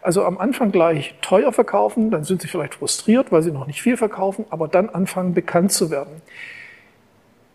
Also 0.00 0.24
am 0.24 0.38
Anfang 0.38 0.72
gleich 0.72 1.14
teuer 1.22 1.52
verkaufen, 1.52 2.10
dann 2.10 2.24
sind 2.24 2.42
Sie 2.42 2.48
vielleicht 2.48 2.74
frustriert, 2.74 3.30
weil 3.30 3.42
Sie 3.42 3.52
noch 3.52 3.66
nicht 3.66 3.80
viel 3.80 3.96
verkaufen, 3.96 4.44
aber 4.50 4.68
dann 4.68 4.88
anfangen 4.88 5.34
bekannt 5.34 5.72
zu 5.72 5.90
werden. 5.90 6.22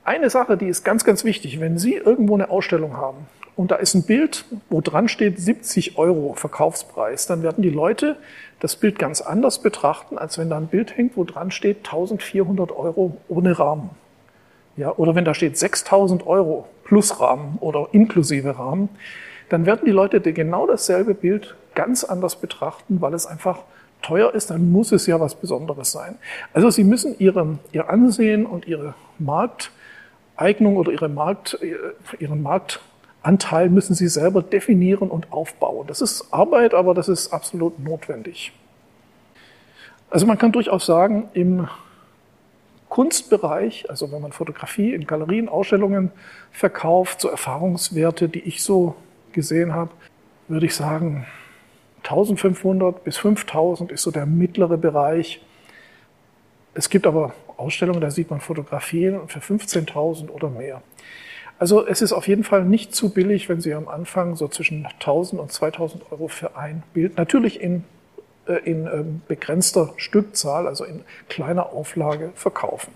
Eine 0.03 0.29
Sache, 0.29 0.58
die 0.58 0.67
ist 0.67 0.84
ganz, 0.84 1.03
ganz 1.03 1.24
wichtig, 1.24 1.60
wenn 1.60 1.77
Sie 1.77 1.96
irgendwo 1.96 2.36
eine 2.36 2.50
Ausstellung 2.50 2.98
haben 2.98 3.27
und 3.60 3.72
da 3.72 3.75
ist 3.75 3.94
ein 3.94 4.04
Bild, 4.04 4.46
wo 4.70 4.80
dran 4.80 5.10
steht 5.10 5.38
70 5.38 5.98
Euro 5.98 6.34
Verkaufspreis, 6.34 7.28
dann 7.28 7.44
werden 7.44 7.62
die 7.62 7.70
Leute 7.70 8.16
das 8.62 8.78
Bild 8.78 8.98
ganz 8.98 9.20
anders 9.20 9.62
betrachten, 9.62 10.18
als 10.18 10.38
wenn 10.38 10.50
da 10.50 10.56
ein 10.56 10.68
Bild 10.68 10.96
hängt, 10.96 11.18
wo 11.18 11.25
dran 11.25 11.51
steht 11.51 11.80
1400 11.80 12.72
Euro 12.72 13.18
ohne 13.28 13.60
Rahmen. 13.60 13.89
Ja, 14.78 14.94
oder 14.96 15.13
wenn 15.13 15.25
da 15.25 15.34
steht 15.34 15.58
6000 15.58 16.25
Euro 16.25 16.70
plus 16.86 17.20
Rahmen 17.20 17.58
oder 17.60 17.89
inklusive 17.92 18.58
Rahmen, 18.58 18.88
dann 19.50 19.66
werden 19.66 19.82
die 19.84 19.92
Leute 19.92 20.22
genau 20.22 20.66
dasselbe 20.66 21.13
Bild 21.13 21.58
ganz 21.75 22.06
anders 22.06 22.38
betrachten, 22.38 23.01
weil 23.01 23.13
es 23.13 23.25
einfach 23.25 23.63
teuer 24.01 24.34
ist, 24.34 24.51
dann 24.51 24.72
muss 24.72 24.94
es 24.94 25.06
ja 25.06 25.20
was 25.20 25.36
Besonderes 25.36 25.92
sein. 25.92 26.18
Also 26.54 26.70
Sie 26.70 26.86
müssen 26.86 27.13
Ihre, 27.20 27.60
Ihr 27.74 27.89
Ansehen 27.89 28.46
und 28.46 28.70
Ihre 28.70 28.94
Markteignung 29.18 30.78
oder 30.78 30.94
Ihre 30.94 31.10
Markt, 31.10 31.60
Ihren 32.20 32.42
Markt 32.42 32.80
Anteil 33.22 33.70
müssen 33.70 33.96
Sie 33.96 34.08
selber 34.08 34.42
definieren 34.42 35.10
und 35.10 35.32
aufbauen. 35.32 35.88
Das 35.88 36.02
ist 36.02 36.32
Arbeit, 36.32 36.74
aber 36.74 36.94
das 36.94 37.10
ist 37.10 37.34
absolut 37.34 37.80
notwendig. 37.80 38.54
Also 40.10 40.26
man 40.26 40.38
kann 40.38 40.52
durchaus 40.52 40.86
sagen, 40.86 41.30
im 41.34 41.68
Kunstbereich, 42.88 43.90
also 43.90 44.12
wenn 44.12 44.22
man 44.22 44.32
Fotografie 44.32 44.94
in 44.94 45.06
Galerien, 45.06 45.48
Ausstellungen 45.48 46.12
verkauft, 46.52 47.22
so 47.22 47.30
Erfahrungswerte, 47.30 48.30
die 48.30 48.40
ich 48.40 48.64
so 48.64 48.96
gesehen 49.32 49.74
habe, 49.74 49.92
würde 50.48 50.66
ich 50.66 50.76
sagen, 50.76 51.28
1500 52.04 53.04
bis 53.04 53.18
5000 53.18 53.92
ist 53.92 54.02
so 54.02 54.10
der 54.10 54.26
mittlere 54.26 54.78
Bereich. 54.78 55.42
Es 56.74 56.90
gibt 56.90 57.06
aber 57.06 57.34
Ausstellungen, 57.58 58.02
da 58.02 58.10
sieht 58.10 58.32
man 58.32 58.40
Fotografien 58.40 59.28
für 59.28 59.40
15.000 59.40 60.30
oder 60.30 60.50
mehr. 60.50 60.82
Also 61.60 61.86
es 61.86 62.01
ist 62.01 62.13
auf 62.13 62.28
jeden 62.30 62.46
Fall 62.46 62.63
nicht 62.63 62.96
zu 62.96 63.10
billig, 63.10 63.50
wenn 63.50 63.60
Sie 63.60 63.74
am 63.74 63.89
Anfang 63.89 64.38
so 64.38 64.48
zwischen 64.48 64.86
1000 64.86 65.42
und 65.42 65.51
2000 65.51 66.10
Euro 66.10 66.30
für 66.30 66.56
ein 66.56 66.84
Bild, 66.94 67.18
natürlich 67.18 67.60
in, 67.60 67.84
äh, 68.48 68.54
in 68.63 68.88
ähm, 68.88 69.22
begrenzter 69.28 69.94
Stückzahl, 69.98 70.68
also 70.68 70.86
in 70.86 71.01
kleiner 71.28 71.74
Auflage 71.74 72.32
verkaufen. 72.34 72.94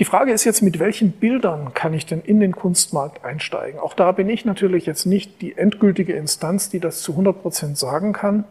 Die 0.00 0.04
Frage 0.04 0.32
ist 0.32 0.44
jetzt, 0.44 0.60
mit 0.60 0.78
welchen 0.78 1.12
Bildern 1.12 1.72
kann 1.72 1.94
ich 1.94 2.04
denn 2.04 2.20
in 2.20 2.40
den 2.40 2.52
Kunstmarkt 2.52 3.24
einsteigen? 3.24 3.80
Auch 3.80 3.94
da 3.94 4.12
bin 4.12 4.28
ich 4.28 4.44
natürlich 4.44 4.84
jetzt 4.84 5.06
nicht 5.06 5.40
die 5.40 5.56
endgültige 5.56 6.12
Instanz, 6.12 6.68
die 6.68 6.80
das 6.80 7.00
zu 7.00 7.12
100 7.12 7.40
Prozent 7.40 7.78
sagen 7.78 8.12
kann. 8.12 8.44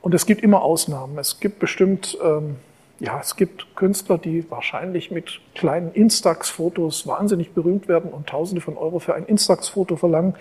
Und 0.00 0.14
es 0.14 0.26
gibt 0.26 0.42
immer 0.42 0.62
Ausnahmen. 0.62 1.18
Es 1.18 1.38
gibt 1.40 1.58
bestimmt 1.58 2.18
ähm, 2.22 2.56
ja, 3.02 3.18
es 3.20 3.34
gibt 3.34 3.74
Künstler, 3.74 4.16
die 4.16 4.48
wahrscheinlich 4.48 5.10
mit 5.10 5.40
kleinen 5.56 5.92
Instax-Fotos 5.92 7.04
wahnsinnig 7.04 7.50
berühmt 7.50 7.88
werden 7.88 8.12
und 8.12 8.28
Tausende 8.28 8.60
von 8.60 8.76
Euro 8.76 9.00
für 9.00 9.16
ein 9.16 9.26
Instax-Foto 9.26 9.96
verlangen. 9.96 10.36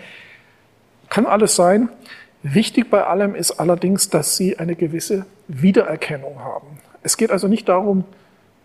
Kann 1.10 1.26
alles 1.26 1.56
sein. 1.56 1.90
Wichtig 2.44 2.92
bei 2.92 3.04
allem 3.04 3.34
ist 3.34 3.60
allerdings, 3.60 4.10
dass 4.10 4.38
sie 4.38 4.60
eine 4.60 4.76
gewisse 4.76 5.26
Wiedererkennung 5.48 6.44
haben. 6.44 6.68
Es 7.02 7.18
geht 7.18 7.32
also 7.32 7.48
nicht 7.48 7.68
darum, 7.68 8.04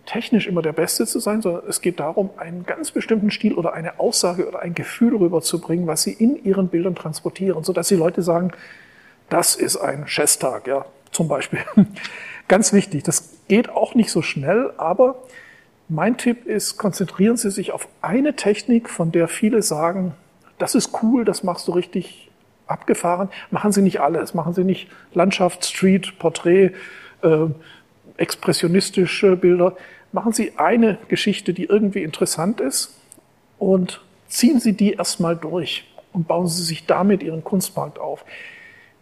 technisch 0.05 0.47
immer 0.47 0.61
der 0.61 0.75
Beste 0.75 1.07
zu 1.07 1.19
sein, 1.19 1.41
sondern 1.41 1.63
es 1.67 1.81
geht 1.81 1.99
darum, 1.99 2.29
einen 2.37 2.67
ganz 2.67 2.91
bestimmten 2.91 3.31
Stil 3.31 3.55
oder 3.55 3.73
eine 3.73 3.99
Aussage 3.99 4.47
oder 4.47 4.61
ein 4.61 4.75
Gefühl 4.75 5.17
rüberzubringen, 5.17 5.87
was 5.87 6.03
sie 6.03 6.13
in 6.13 6.45
ihren 6.45 6.69
Bildern 6.69 6.97
transportieren, 6.97 7.65
sodass 7.65 7.89
die 7.89 7.97
Leute 7.97 8.21
sagen, 8.21 8.53
das 9.31 9.57
ist 9.57 9.79
ein 9.79 10.05
Chesstag, 10.05 10.67
ja, 10.67 10.85
zum 11.13 11.29
Beispiel. 11.29 11.61
Ganz 12.49 12.73
wichtig, 12.73 13.03
das 13.03 13.31
geht 13.49 13.69
auch 13.69 13.95
nicht 13.95 14.11
so 14.11 14.23
schnell, 14.23 14.73
aber 14.77 15.17
Mein 15.89 16.17
Tipp 16.17 16.47
ist, 16.47 16.79
konzentrieren 16.79 17.37
Sie 17.37 17.51
sich 17.51 17.71
auf 17.71 17.87
eine 18.03 18.35
Technik, 18.35 18.91
von 18.91 19.13
der 19.13 19.29
viele 19.29 19.63
sagen, 19.63 20.15
das 20.59 20.75
ist 20.75 20.91
cool, 21.03 21.25
das 21.25 21.45
machst 21.45 21.69
du 21.69 21.73
richtig 21.73 22.29
abgefahren. 22.67 23.29
Machen 23.53 23.71
Sie 23.71 23.83
nicht 23.83 24.01
alles. 24.01 24.35
Machen 24.35 24.53
Sie 24.53 24.65
nicht 24.65 24.89
Landschaft, 25.15 25.65
Street, 25.65 26.19
Porträt, 26.19 26.73
äh, 27.23 27.47
expressionistische 28.17 29.37
Bilder. 29.37 29.77
Machen 30.11 30.33
Sie 30.33 30.55
eine 30.57 30.99
Geschichte, 31.07 31.55
die 31.55 31.65
irgendwie 31.65 32.03
interessant 32.03 32.61
ist 32.61 32.99
und 33.59 34.03
ziehen 34.29 34.59
Sie 34.59 34.73
die 34.73 34.95
erstmal 34.95 35.37
durch 35.37 35.85
und 36.13 36.27
bauen 36.27 36.49
Sie 36.49 36.65
sich 36.65 36.87
damit 36.87 37.23
Ihren 37.23 37.45
Kunstmarkt 37.45 38.01
auf. 38.01 38.25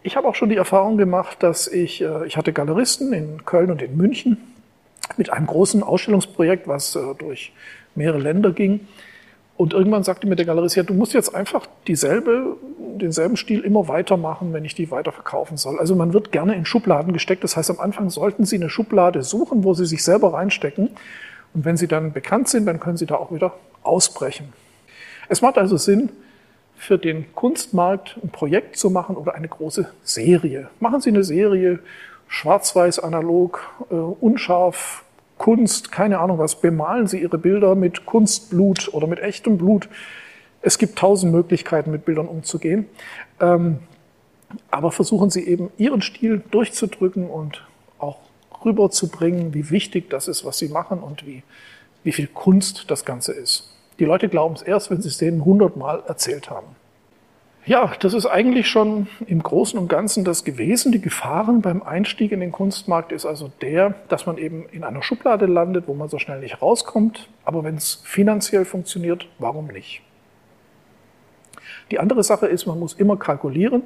Ich 0.05 0.15
habe 0.15 0.27
auch 0.27 0.35
schon 0.35 0.49
die 0.49 0.55
Erfahrung 0.55 0.97
gemacht, 0.97 1.41
dass 1.41 1.67
ich, 1.67 1.99
äh, 1.99 2.27
ich 2.27 2.37
hatte 2.37 2.53
Galeristen 2.53 3.11
in 3.11 3.43
Köln 3.43 3.71
und 3.71 3.81
in 3.81 3.97
München 3.97 4.37
mit 5.17 5.33
einem 5.33 5.47
großen 5.47 5.81
Ausstellungsprojekt, 5.81 6.67
was 6.67 6.95
äh, 6.95 7.15
durch 7.17 7.53
mehrere 7.95 8.19
Länder 8.19 8.51
ging. 8.51 8.81
Und 9.57 9.73
irgendwann 9.73 10.03
sagte 10.03 10.27
mir 10.27 10.35
der 10.35 10.45
Galerist, 10.45 10.75
ja, 10.75 10.83
du 10.83 10.93
musst 10.93 11.13
jetzt 11.13 11.33
einfach 11.33 11.65
dieselbe, 11.87 12.55
denselben 13.01 13.35
Stil 13.35 13.61
immer 13.61 13.87
weitermachen, 13.87 14.53
wenn 14.53 14.63
ich 14.63 14.75
die 14.75 14.91
weiterverkaufen 14.91 15.57
soll. 15.57 15.79
Also 15.79 15.95
man 15.95 16.13
wird 16.13 16.31
gerne 16.31 16.53
in 16.53 16.65
Schubladen 16.65 17.11
gesteckt. 17.11 17.43
Das 17.43 17.57
heißt, 17.57 17.71
am 17.71 17.79
Anfang 17.79 18.11
sollten 18.11 18.45
Sie 18.45 18.57
eine 18.57 18.69
Schublade 18.69 19.23
suchen, 19.23 19.63
wo 19.63 19.73
Sie 19.73 19.87
sich 19.87 20.03
selber 20.03 20.33
reinstecken. 20.33 20.89
Und 21.55 21.65
wenn 21.65 21.77
Sie 21.77 21.87
dann 21.87 22.13
bekannt 22.13 22.47
sind, 22.47 22.67
dann 22.67 22.79
können 22.79 22.97
Sie 22.97 23.07
da 23.07 23.15
auch 23.15 23.31
wieder 23.31 23.53
ausbrechen. 23.81 24.53
Es 25.29 25.41
macht 25.41 25.57
also 25.57 25.77
Sinn, 25.77 26.11
für 26.85 26.97
den 26.97 27.33
Kunstmarkt 27.33 28.17
ein 28.23 28.29
Projekt 28.29 28.77
zu 28.77 28.89
machen 28.89 29.17
oder 29.17 29.33
eine 29.33 29.47
große 29.47 29.89
Serie. 30.03 30.69
Machen 30.79 31.01
Sie 31.01 31.09
eine 31.09 31.23
Serie, 31.23 31.79
schwarz-weiß, 32.27 32.99
analog, 32.99 33.61
äh, 33.89 33.95
unscharf, 33.95 35.03
Kunst, 35.37 35.91
keine 35.91 36.19
Ahnung 36.19 36.37
was, 36.37 36.61
bemalen 36.61 37.07
Sie 37.07 37.21
Ihre 37.21 37.37
Bilder 37.37 37.75
mit 37.75 38.05
Kunstblut 38.05 38.93
oder 38.93 39.07
mit 39.07 39.19
echtem 39.19 39.57
Blut. 39.57 39.89
Es 40.61 40.77
gibt 40.77 40.97
tausend 40.97 41.33
Möglichkeiten, 41.33 41.91
mit 41.91 42.05
Bildern 42.05 42.27
umzugehen. 42.27 42.87
Ähm, 43.41 43.79
aber 44.71 44.91
versuchen 44.91 45.29
Sie 45.29 45.45
eben 45.45 45.71
Ihren 45.77 46.01
Stil 46.01 46.41
durchzudrücken 46.51 47.29
und 47.29 47.65
auch 47.99 48.19
rüberzubringen, 48.63 49.53
wie 49.53 49.69
wichtig 49.71 50.09
das 50.09 50.27
ist, 50.27 50.45
was 50.45 50.57
Sie 50.57 50.69
machen 50.69 50.99
und 50.99 51.25
wie, 51.25 51.43
wie 52.03 52.11
viel 52.11 52.27
Kunst 52.27 52.89
das 52.89 53.03
Ganze 53.03 53.33
ist. 53.33 53.74
Die 53.99 54.05
Leute 54.05 54.27
glauben 54.27 54.55
es 54.55 54.61
erst, 54.61 54.91
wenn 54.91 55.01
sie 55.01 55.07
es 55.07 55.17
denen 55.17 55.45
hundertmal 55.45 56.03
erzählt 56.07 56.49
haben. 56.49 56.67
Ja, 57.65 57.93
das 57.99 58.13
ist 58.13 58.27
eigentlich 58.27 58.67
schon 58.67 59.07
im 59.25 59.41
Großen 59.41 59.79
und 59.79 59.87
Ganzen 59.87 60.23
das 60.23 60.43
gewesen. 60.43 60.91
Die 60.91 61.01
Gefahren 61.01 61.61
beim 61.61 61.81
Einstieg 61.81 62.31
in 62.31 62.39
den 62.39 62.51
Kunstmarkt 62.51 63.11
ist 63.11 63.25
also 63.25 63.51
der, 63.61 63.95
dass 64.07 64.27
man 64.27 64.37
eben 64.37 64.67
in 64.69 64.83
einer 64.83 65.01
Schublade 65.01 65.47
landet, 65.47 65.87
wo 65.87 65.95
man 65.95 66.07
so 66.07 66.19
schnell 66.19 66.41
nicht 66.41 66.61
rauskommt. 66.61 67.27
Aber 67.43 67.63
wenn 67.63 67.75
es 67.75 68.01
finanziell 68.03 68.65
funktioniert, 68.65 69.27
warum 69.39 69.67
nicht? 69.67 70.03
Die 71.89 71.97
andere 71.97 72.23
Sache 72.23 72.45
ist, 72.45 72.67
man 72.67 72.79
muss 72.79 72.93
immer 72.93 73.17
kalkulieren, 73.17 73.81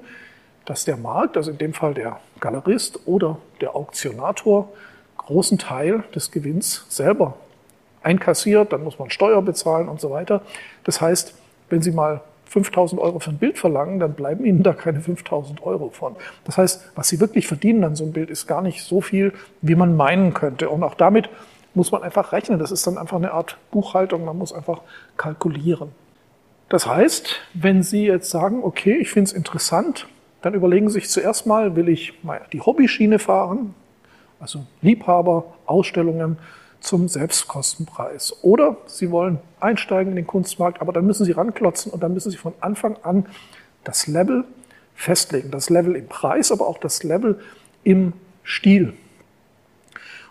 dass 0.66 0.84
der 0.84 0.98
Markt, 0.98 1.38
also 1.38 1.52
in 1.52 1.58
dem 1.58 1.74
Fall 1.74 1.94
der 1.94 2.20
Galerist 2.42 3.08
oder 3.08 3.38
der 3.62 3.76
Auktionator, 3.76 4.74
großen 5.18 5.58
Teil 5.58 6.04
des 6.14 6.32
Gewinns 6.32 6.86
selber 6.90 7.38
einkassiert, 8.04 8.74
dann 8.74 8.84
muss 8.84 9.00
man 9.00 9.10
Steuer 9.10 9.42
bezahlen 9.42 9.90
und 9.90 10.00
so 10.00 10.10
weiter. 10.12 10.42
Das 10.84 11.02
heißt, 11.02 11.34
wenn 11.70 11.82
Sie 11.82 11.92
mal 11.92 12.22
5000 12.46 13.00
Euro 13.00 13.20
für 13.20 13.30
ein 13.30 13.38
Bild 13.38 13.58
verlangen, 13.58 14.00
dann 14.00 14.14
bleiben 14.14 14.44
Ihnen 14.44 14.64
da 14.64 14.74
keine 14.74 15.02
5000 15.02 15.64
Euro 15.64 15.90
von. 15.90 16.16
Das 16.46 16.58
heißt, 16.58 16.92
was 16.96 17.08
Sie 17.08 17.20
wirklich 17.20 17.48
verdienen 17.48 17.84
an 17.84 17.96
so 17.96 18.04
einem 18.04 18.14
Bild, 18.14 18.30
ist 18.30 18.48
gar 18.48 18.62
nicht 18.62 18.84
so 18.84 19.02
viel, 19.02 19.34
wie 19.62 19.76
man 19.76 19.96
meinen 19.96 20.34
könnte. 20.34 20.70
Und 20.70 20.84
auch 20.84 20.96
damit 20.96 21.30
muss 21.76 21.92
man 21.92 22.02
einfach 22.02 22.32
rechnen. 22.32 22.58
Das 22.58 22.72
ist 22.72 22.88
dann 22.88 22.98
einfach 22.98 23.18
eine 23.18 23.32
Art 23.34 23.58
Buchhaltung. 23.72 24.26
Man 24.26 24.38
muss 24.38 24.52
einfach 24.52 24.82
kalkulieren. 25.18 25.92
Das 26.70 26.88
heißt, 26.88 27.40
wenn 27.54 27.84
Sie 27.84 28.06
jetzt 28.06 28.30
sagen, 28.30 28.64
okay, 28.64 28.98
ich 28.98 29.10
finde 29.10 29.30
es 29.30 29.34
interessant, 29.34 30.08
dann 30.42 30.54
überlegen 30.54 30.88
Sie 30.90 30.96
sich 30.96 31.10
zuerst 31.10 31.46
mal, 31.46 31.76
will 31.76 31.90
ich 31.90 32.24
mal 32.24 32.42
die 32.54 32.62
Hobbyschiene 32.62 33.20
fahren, 33.20 33.76
also 34.40 34.66
Liebhaber, 34.82 35.46
Ausstellungen, 35.66 36.38
zum 36.80 37.08
Selbstkostenpreis. 37.08 38.38
Oder 38.42 38.78
Sie 38.86 39.12
wollen 39.12 39.40
einsteigen 39.60 40.12
in 40.12 40.16
den 40.16 40.28
Kunstmarkt, 40.28 40.82
aber 40.82 40.94
dann 40.94 41.06
müssen 41.06 41.26
Sie 41.26 41.32
ranklotzen 41.32 41.92
und 41.92 42.02
dann 42.02 42.14
müssen 42.14 42.32
Sie 42.32 42.38
von 42.38 42.54
Anfang 42.62 42.98
an 43.04 43.26
das 43.84 44.08
Level 44.08 44.46
festlegen. 44.96 45.52
Das 45.52 45.70
Level 45.70 45.96
im 45.96 46.08
Preis, 46.08 46.52
aber 46.52 46.68
auch 46.68 46.78
das 46.78 47.04
Level 47.04 47.40
im 47.84 48.14
Stil. 48.44 48.94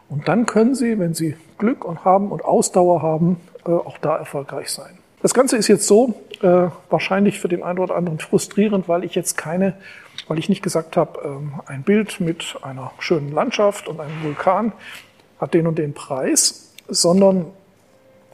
Und 0.08 0.28
dann 0.28 0.46
können 0.46 0.74
Sie, 0.74 0.98
wenn 0.98 1.14
Sie 1.14 1.36
Glück 1.58 1.84
und 1.84 2.04
haben 2.04 2.30
und 2.30 2.44
Ausdauer 2.44 3.02
haben, 3.02 3.40
äh, 3.66 3.70
auch 3.70 3.98
da 3.98 4.16
erfolgreich 4.16 4.70
sein. 4.70 4.98
Das 5.20 5.34
Ganze 5.34 5.56
ist 5.56 5.68
jetzt 5.68 5.86
so 5.86 6.14
äh, 6.42 6.68
wahrscheinlich 6.90 7.40
für 7.40 7.48
den 7.48 7.62
einen 7.62 7.78
oder 7.78 7.96
anderen 7.96 8.18
frustrierend, 8.20 8.88
weil 8.88 9.04
ich 9.04 9.14
jetzt 9.14 9.36
keine, 9.36 9.74
weil 10.28 10.38
ich 10.38 10.48
nicht 10.48 10.62
gesagt 10.62 10.96
habe, 10.96 11.20
ähm, 11.24 11.60
ein 11.66 11.82
Bild 11.82 12.20
mit 12.20 12.56
einer 12.62 12.92
schönen 13.00 13.32
Landschaft 13.32 13.88
und 13.88 14.00
einem 14.00 14.22
Vulkan 14.22 14.72
hat 15.40 15.54
den 15.54 15.66
und 15.66 15.78
den 15.78 15.94
Preis, 15.94 16.72
sondern 16.88 17.46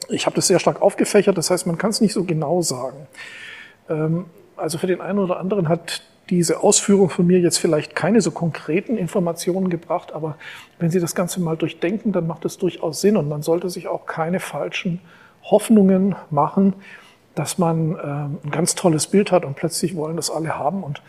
ich 0.09 0.25
habe 0.25 0.35
das 0.35 0.47
sehr 0.47 0.59
stark 0.59 0.81
aufgefächert, 0.81 1.37
das 1.37 1.49
heißt, 1.49 1.67
man 1.67 1.77
kann 1.77 1.89
es 1.89 2.01
nicht 2.01 2.13
so 2.13 2.23
genau 2.23 2.61
sagen. 2.61 3.07
Ähm, 3.89 4.25
also 4.55 4.77
für 4.77 4.87
den 4.87 5.01
einen 5.01 5.19
oder 5.19 5.39
anderen 5.39 5.69
hat 5.69 6.01
diese 6.29 6.61
Ausführung 6.63 7.09
von 7.09 7.27
mir 7.27 7.39
jetzt 7.39 7.59
vielleicht 7.59 7.95
keine 7.95 8.21
so 8.21 8.31
konkreten 8.31 8.97
Informationen 8.97 9.69
gebracht, 9.69 10.11
aber 10.11 10.37
wenn 10.79 10.89
Sie 10.89 10.99
das 10.99 11.13
Ganze 11.13 11.39
mal 11.39 11.55
durchdenken, 11.55 12.11
dann 12.11 12.25
macht 12.25 12.45
es 12.45 12.57
durchaus 12.57 13.01
Sinn 13.01 13.17
und 13.17 13.29
man 13.29 13.43
sollte 13.43 13.69
sich 13.69 13.87
auch 13.87 14.05
keine 14.05 14.39
falschen 14.39 15.01
Hoffnungen 15.43 16.15
machen, 16.31 16.73
dass 17.35 17.57
man 17.57 17.91
ähm, 17.91 18.37
ein 18.43 18.51
ganz 18.51 18.75
tolles 18.75 19.07
Bild 19.07 19.31
hat 19.31 19.45
und 19.45 19.55
plötzlich 19.55 19.95
wollen 19.95 20.15
das 20.15 20.31
alle 20.31 20.57
haben 20.57 20.83
und 20.83 21.01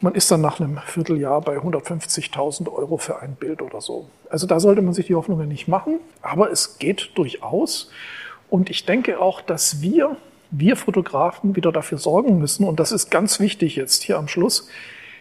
man 0.00 0.14
ist 0.14 0.30
dann 0.30 0.40
nach 0.40 0.60
einem 0.60 0.78
Vierteljahr 0.86 1.40
bei 1.42 1.58
150.000 1.58 2.72
Euro 2.72 2.96
für 2.96 3.20
ein 3.20 3.34
Bild 3.34 3.60
oder 3.60 3.80
so. 3.80 4.08
Also 4.30 4.46
da 4.46 4.58
sollte 4.58 4.82
man 4.82 4.94
sich 4.94 5.06
die 5.06 5.14
Hoffnungen 5.14 5.48
nicht 5.48 5.68
machen, 5.68 6.00
aber 6.22 6.50
es 6.50 6.78
geht 6.78 7.10
durchaus. 7.16 7.90
Und 8.48 8.70
ich 8.70 8.86
denke 8.86 9.20
auch, 9.20 9.40
dass 9.40 9.82
wir, 9.82 10.16
wir 10.50 10.76
Fotografen 10.76 11.54
wieder 11.54 11.70
dafür 11.70 11.98
sorgen 11.98 12.38
müssen, 12.38 12.64
und 12.66 12.80
das 12.80 12.92
ist 12.92 13.10
ganz 13.10 13.40
wichtig 13.40 13.76
jetzt 13.76 14.02
hier 14.02 14.18
am 14.18 14.28
Schluss, 14.28 14.68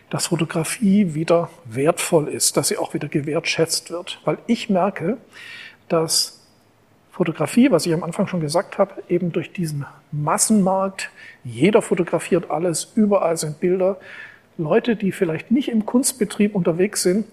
dass 0.10 0.28
Fotografie 0.28 1.14
wieder 1.14 1.50
wertvoll 1.66 2.28
ist, 2.30 2.58
dass 2.58 2.70
sie 2.70 2.78
auch 2.78 2.94
wieder 2.94 3.08
gewertschätzt 3.08 3.92
wird. 3.92 4.20
Weil 4.26 4.40
ich 4.48 4.70
merke, 4.70 5.18
dass 5.88 6.40
Fotografie, 7.12 7.70
was 7.70 7.86
ich 7.86 7.94
am 7.94 8.04
Anfang 8.04 8.28
schon 8.28 8.40
gesagt 8.40 8.78
habe, 8.78 9.04
eben 9.10 9.32
durch 9.32 9.52
diesen 9.52 9.86
Massenmarkt, 10.12 11.12
jeder 11.44 11.82
fotografiert 11.82 12.50
alles, 12.50 12.94
überall 12.96 13.38
sind 13.38 13.60
Bilder, 13.60 13.98
Leute, 14.60 14.96
die 14.96 15.12
vielleicht 15.12 15.52
nicht 15.52 15.70
im 15.70 15.86
Kunstbetrieb 15.86 16.54
unterwegs 16.54 17.02
sind, 17.02 17.26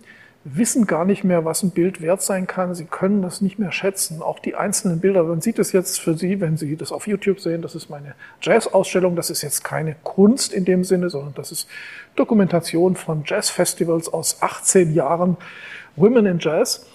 wissen 0.44 0.86
gar 0.86 1.04
nicht 1.04 1.24
mehr, 1.24 1.44
was 1.44 1.64
ein 1.64 1.72
Bild 1.72 2.00
wert 2.00 2.22
sein 2.22 2.46
kann. 2.46 2.72
Sie 2.74 2.84
können 2.84 3.20
das 3.20 3.40
nicht 3.40 3.58
mehr 3.58 3.72
schätzen. 3.72 4.22
Auch 4.22 4.38
die 4.38 4.54
einzelnen 4.54 5.00
Bilder. 5.00 5.24
Man 5.24 5.40
sieht 5.40 5.58
es 5.58 5.72
jetzt 5.72 5.98
für 5.98 6.16
Sie, 6.16 6.40
wenn 6.40 6.56
Sie 6.56 6.76
das 6.76 6.92
auf 6.92 7.08
YouTube 7.08 7.40
sehen. 7.40 7.62
Das 7.62 7.74
ist 7.74 7.90
meine 7.90 8.14
Jazz-Ausstellung. 8.40 9.16
Das 9.16 9.28
ist 9.28 9.42
jetzt 9.42 9.64
keine 9.64 9.96
Kunst 10.04 10.52
in 10.52 10.64
dem 10.64 10.84
Sinne, 10.84 11.10
sondern 11.10 11.34
das 11.34 11.50
ist 11.50 11.68
Dokumentation 12.14 12.94
von 12.94 13.24
Jazz-Festivals 13.26 14.08
aus 14.08 14.40
18 14.40 14.94
Jahren 14.94 15.36
Women 15.96 16.26
in 16.26 16.38
Jazz. 16.38 16.86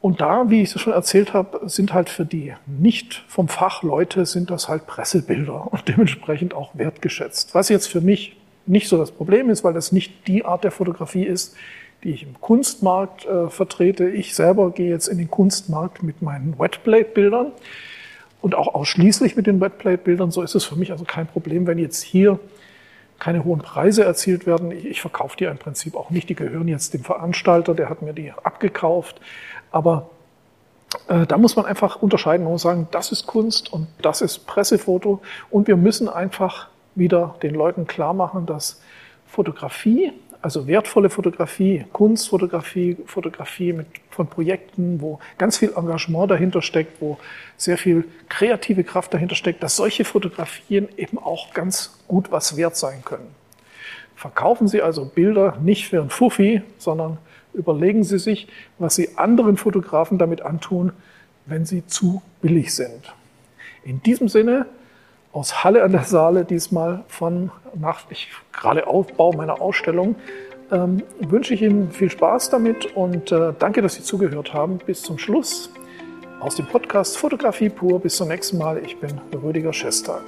Und 0.00 0.22
da, 0.22 0.48
wie 0.48 0.62
ich 0.62 0.74
es 0.74 0.80
schon 0.80 0.94
erzählt 0.94 1.34
habe, 1.34 1.68
sind 1.68 1.92
halt 1.92 2.08
für 2.08 2.24
die 2.24 2.54
nicht 2.66 3.24
vom 3.28 3.48
Fach 3.48 3.82
Leute, 3.82 4.24
sind 4.24 4.50
das 4.50 4.68
halt 4.68 4.86
Pressebilder 4.86 5.72
und 5.72 5.88
dementsprechend 5.88 6.54
auch 6.54 6.70
wertgeschätzt. 6.74 7.54
Was 7.54 7.68
jetzt 7.68 7.88
für 7.88 8.00
mich 8.00 8.36
nicht 8.66 8.88
so 8.88 8.98
das 8.98 9.10
Problem 9.10 9.50
ist, 9.50 9.64
weil 9.64 9.72
das 9.72 9.92
nicht 9.92 10.26
die 10.26 10.44
Art 10.44 10.64
der 10.64 10.70
Fotografie 10.70 11.24
ist, 11.24 11.54
die 12.04 12.10
ich 12.10 12.22
im 12.22 12.40
Kunstmarkt 12.40 13.24
äh, 13.26 13.48
vertrete. 13.48 14.08
Ich 14.08 14.34
selber 14.34 14.70
gehe 14.70 14.90
jetzt 14.90 15.08
in 15.08 15.18
den 15.18 15.30
Kunstmarkt 15.30 16.02
mit 16.02 16.22
meinen 16.22 16.58
Wetplate-Bildern 16.58 17.52
und 18.42 18.54
auch 18.54 18.74
ausschließlich 18.74 19.36
mit 19.36 19.46
den 19.46 19.60
Wetplate-Bildern. 19.60 20.30
So 20.30 20.42
ist 20.42 20.54
es 20.54 20.64
für 20.64 20.76
mich 20.76 20.92
also 20.92 21.04
kein 21.04 21.26
Problem, 21.26 21.66
wenn 21.66 21.78
jetzt 21.78 22.02
hier 22.02 22.38
keine 23.18 23.44
hohen 23.44 23.60
Preise 23.60 24.04
erzielt 24.04 24.46
werden. 24.46 24.70
Ich, 24.70 24.84
ich 24.84 25.00
verkaufe 25.00 25.36
die 25.36 25.44
im 25.44 25.58
Prinzip 25.58 25.96
auch 25.96 26.10
nicht. 26.10 26.28
Die 26.28 26.34
gehören 26.34 26.68
jetzt 26.68 26.94
dem 26.94 27.02
Veranstalter, 27.02 27.74
der 27.74 27.88
hat 27.88 28.02
mir 28.02 28.12
die 28.12 28.30
abgekauft. 28.30 29.20
Aber 29.70 30.10
äh, 31.08 31.26
da 31.26 31.38
muss 31.38 31.56
man 31.56 31.64
einfach 31.64 32.02
unterscheiden. 32.02 32.44
Muss 32.44 32.62
sagen, 32.62 32.88
das 32.90 33.12
ist 33.12 33.26
Kunst 33.26 33.72
und 33.72 33.86
das 34.02 34.20
ist 34.20 34.46
Pressefoto. 34.46 35.20
Und 35.50 35.66
wir 35.66 35.76
müssen 35.76 36.08
einfach 36.08 36.68
wieder 36.96 37.36
den 37.42 37.54
Leuten 37.54 37.86
klar 37.86 38.12
machen, 38.12 38.46
dass 38.46 38.80
Fotografie, 39.26 40.12
also 40.42 40.66
wertvolle 40.66 41.10
Fotografie, 41.10 41.84
Kunstfotografie, 41.92 42.96
Fotografie 43.06 43.72
mit, 43.72 43.86
von 44.10 44.26
Projekten, 44.26 45.00
wo 45.00 45.18
ganz 45.38 45.58
viel 45.58 45.72
Engagement 45.76 46.30
dahinter 46.30 46.62
steckt, 46.62 47.00
wo 47.00 47.18
sehr 47.56 47.78
viel 47.78 48.04
kreative 48.28 48.82
Kraft 48.82 49.14
dahinter 49.14 49.34
steckt, 49.34 49.62
dass 49.62 49.76
solche 49.76 50.04
Fotografien 50.04 50.88
eben 50.96 51.18
auch 51.18 51.54
ganz 51.54 51.98
gut 52.08 52.32
was 52.32 52.56
wert 52.56 52.76
sein 52.76 53.02
können. 53.04 53.34
Verkaufen 54.14 54.66
Sie 54.66 54.82
also 54.82 55.04
Bilder 55.04 55.58
nicht 55.62 55.88
für 55.88 56.00
ein 56.00 56.10
Fuffi, 56.10 56.62
sondern 56.78 57.18
überlegen 57.52 58.02
Sie 58.02 58.18
sich, 58.18 58.48
was 58.78 58.94
Sie 58.94 59.16
anderen 59.16 59.56
Fotografen 59.56 60.18
damit 60.18 60.42
antun, 60.42 60.92
wenn 61.46 61.64
sie 61.64 61.86
zu 61.86 62.22
billig 62.42 62.74
sind. 62.74 63.14
In 63.84 64.02
diesem 64.02 64.28
Sinne, 64.28 64.66
aus 65.36 65.62
Halle 65.64 65.82
an 65.82 65.92
der 65.92 66.04
Saale 66.04 66.46
diesmal 66.46 67.04
von 67.08 67.50
nach 67.74 68.10
ich 68.10 68.30
gerade 68.52 68.86
Aufbau 68.86 69.32
meiner 69.32 69.60
Ausstellung 69.60 70.16
ähm, 70.72 71.02
wünsche 71.20 71.52
ich 71.52 71.60
Ihnen 71.60 71.90
viel 71.90 72.10
Spaß 72.10 72.48
damit 72.48 72.96
und 72.96 73.30
äh, 73.30 73.52
danke, 73.58 73.82
dass 73.82 73.94
Sie 73.94 74.02
zugehört 74.02 74.54
haben. 74.54 74.78
Bis 74.78 75.02
zum 75.02 75.18
Schluss 75.18 75.70
aus 76.40 76.56
dem 76.56 76.66
Podcast 76.66 77.18
Fotografie 77.18 77.68
pur. 77.68 78.00
Bis 78.00 78.16
zum 78.16 78.28
nächsten 78.28 78.56
Mal. 78.56 78.78
Ich 78.84 78.98
bin 78.98 79.20
Rüdiger 79.32 79.72
Schestag. 79.72 80.22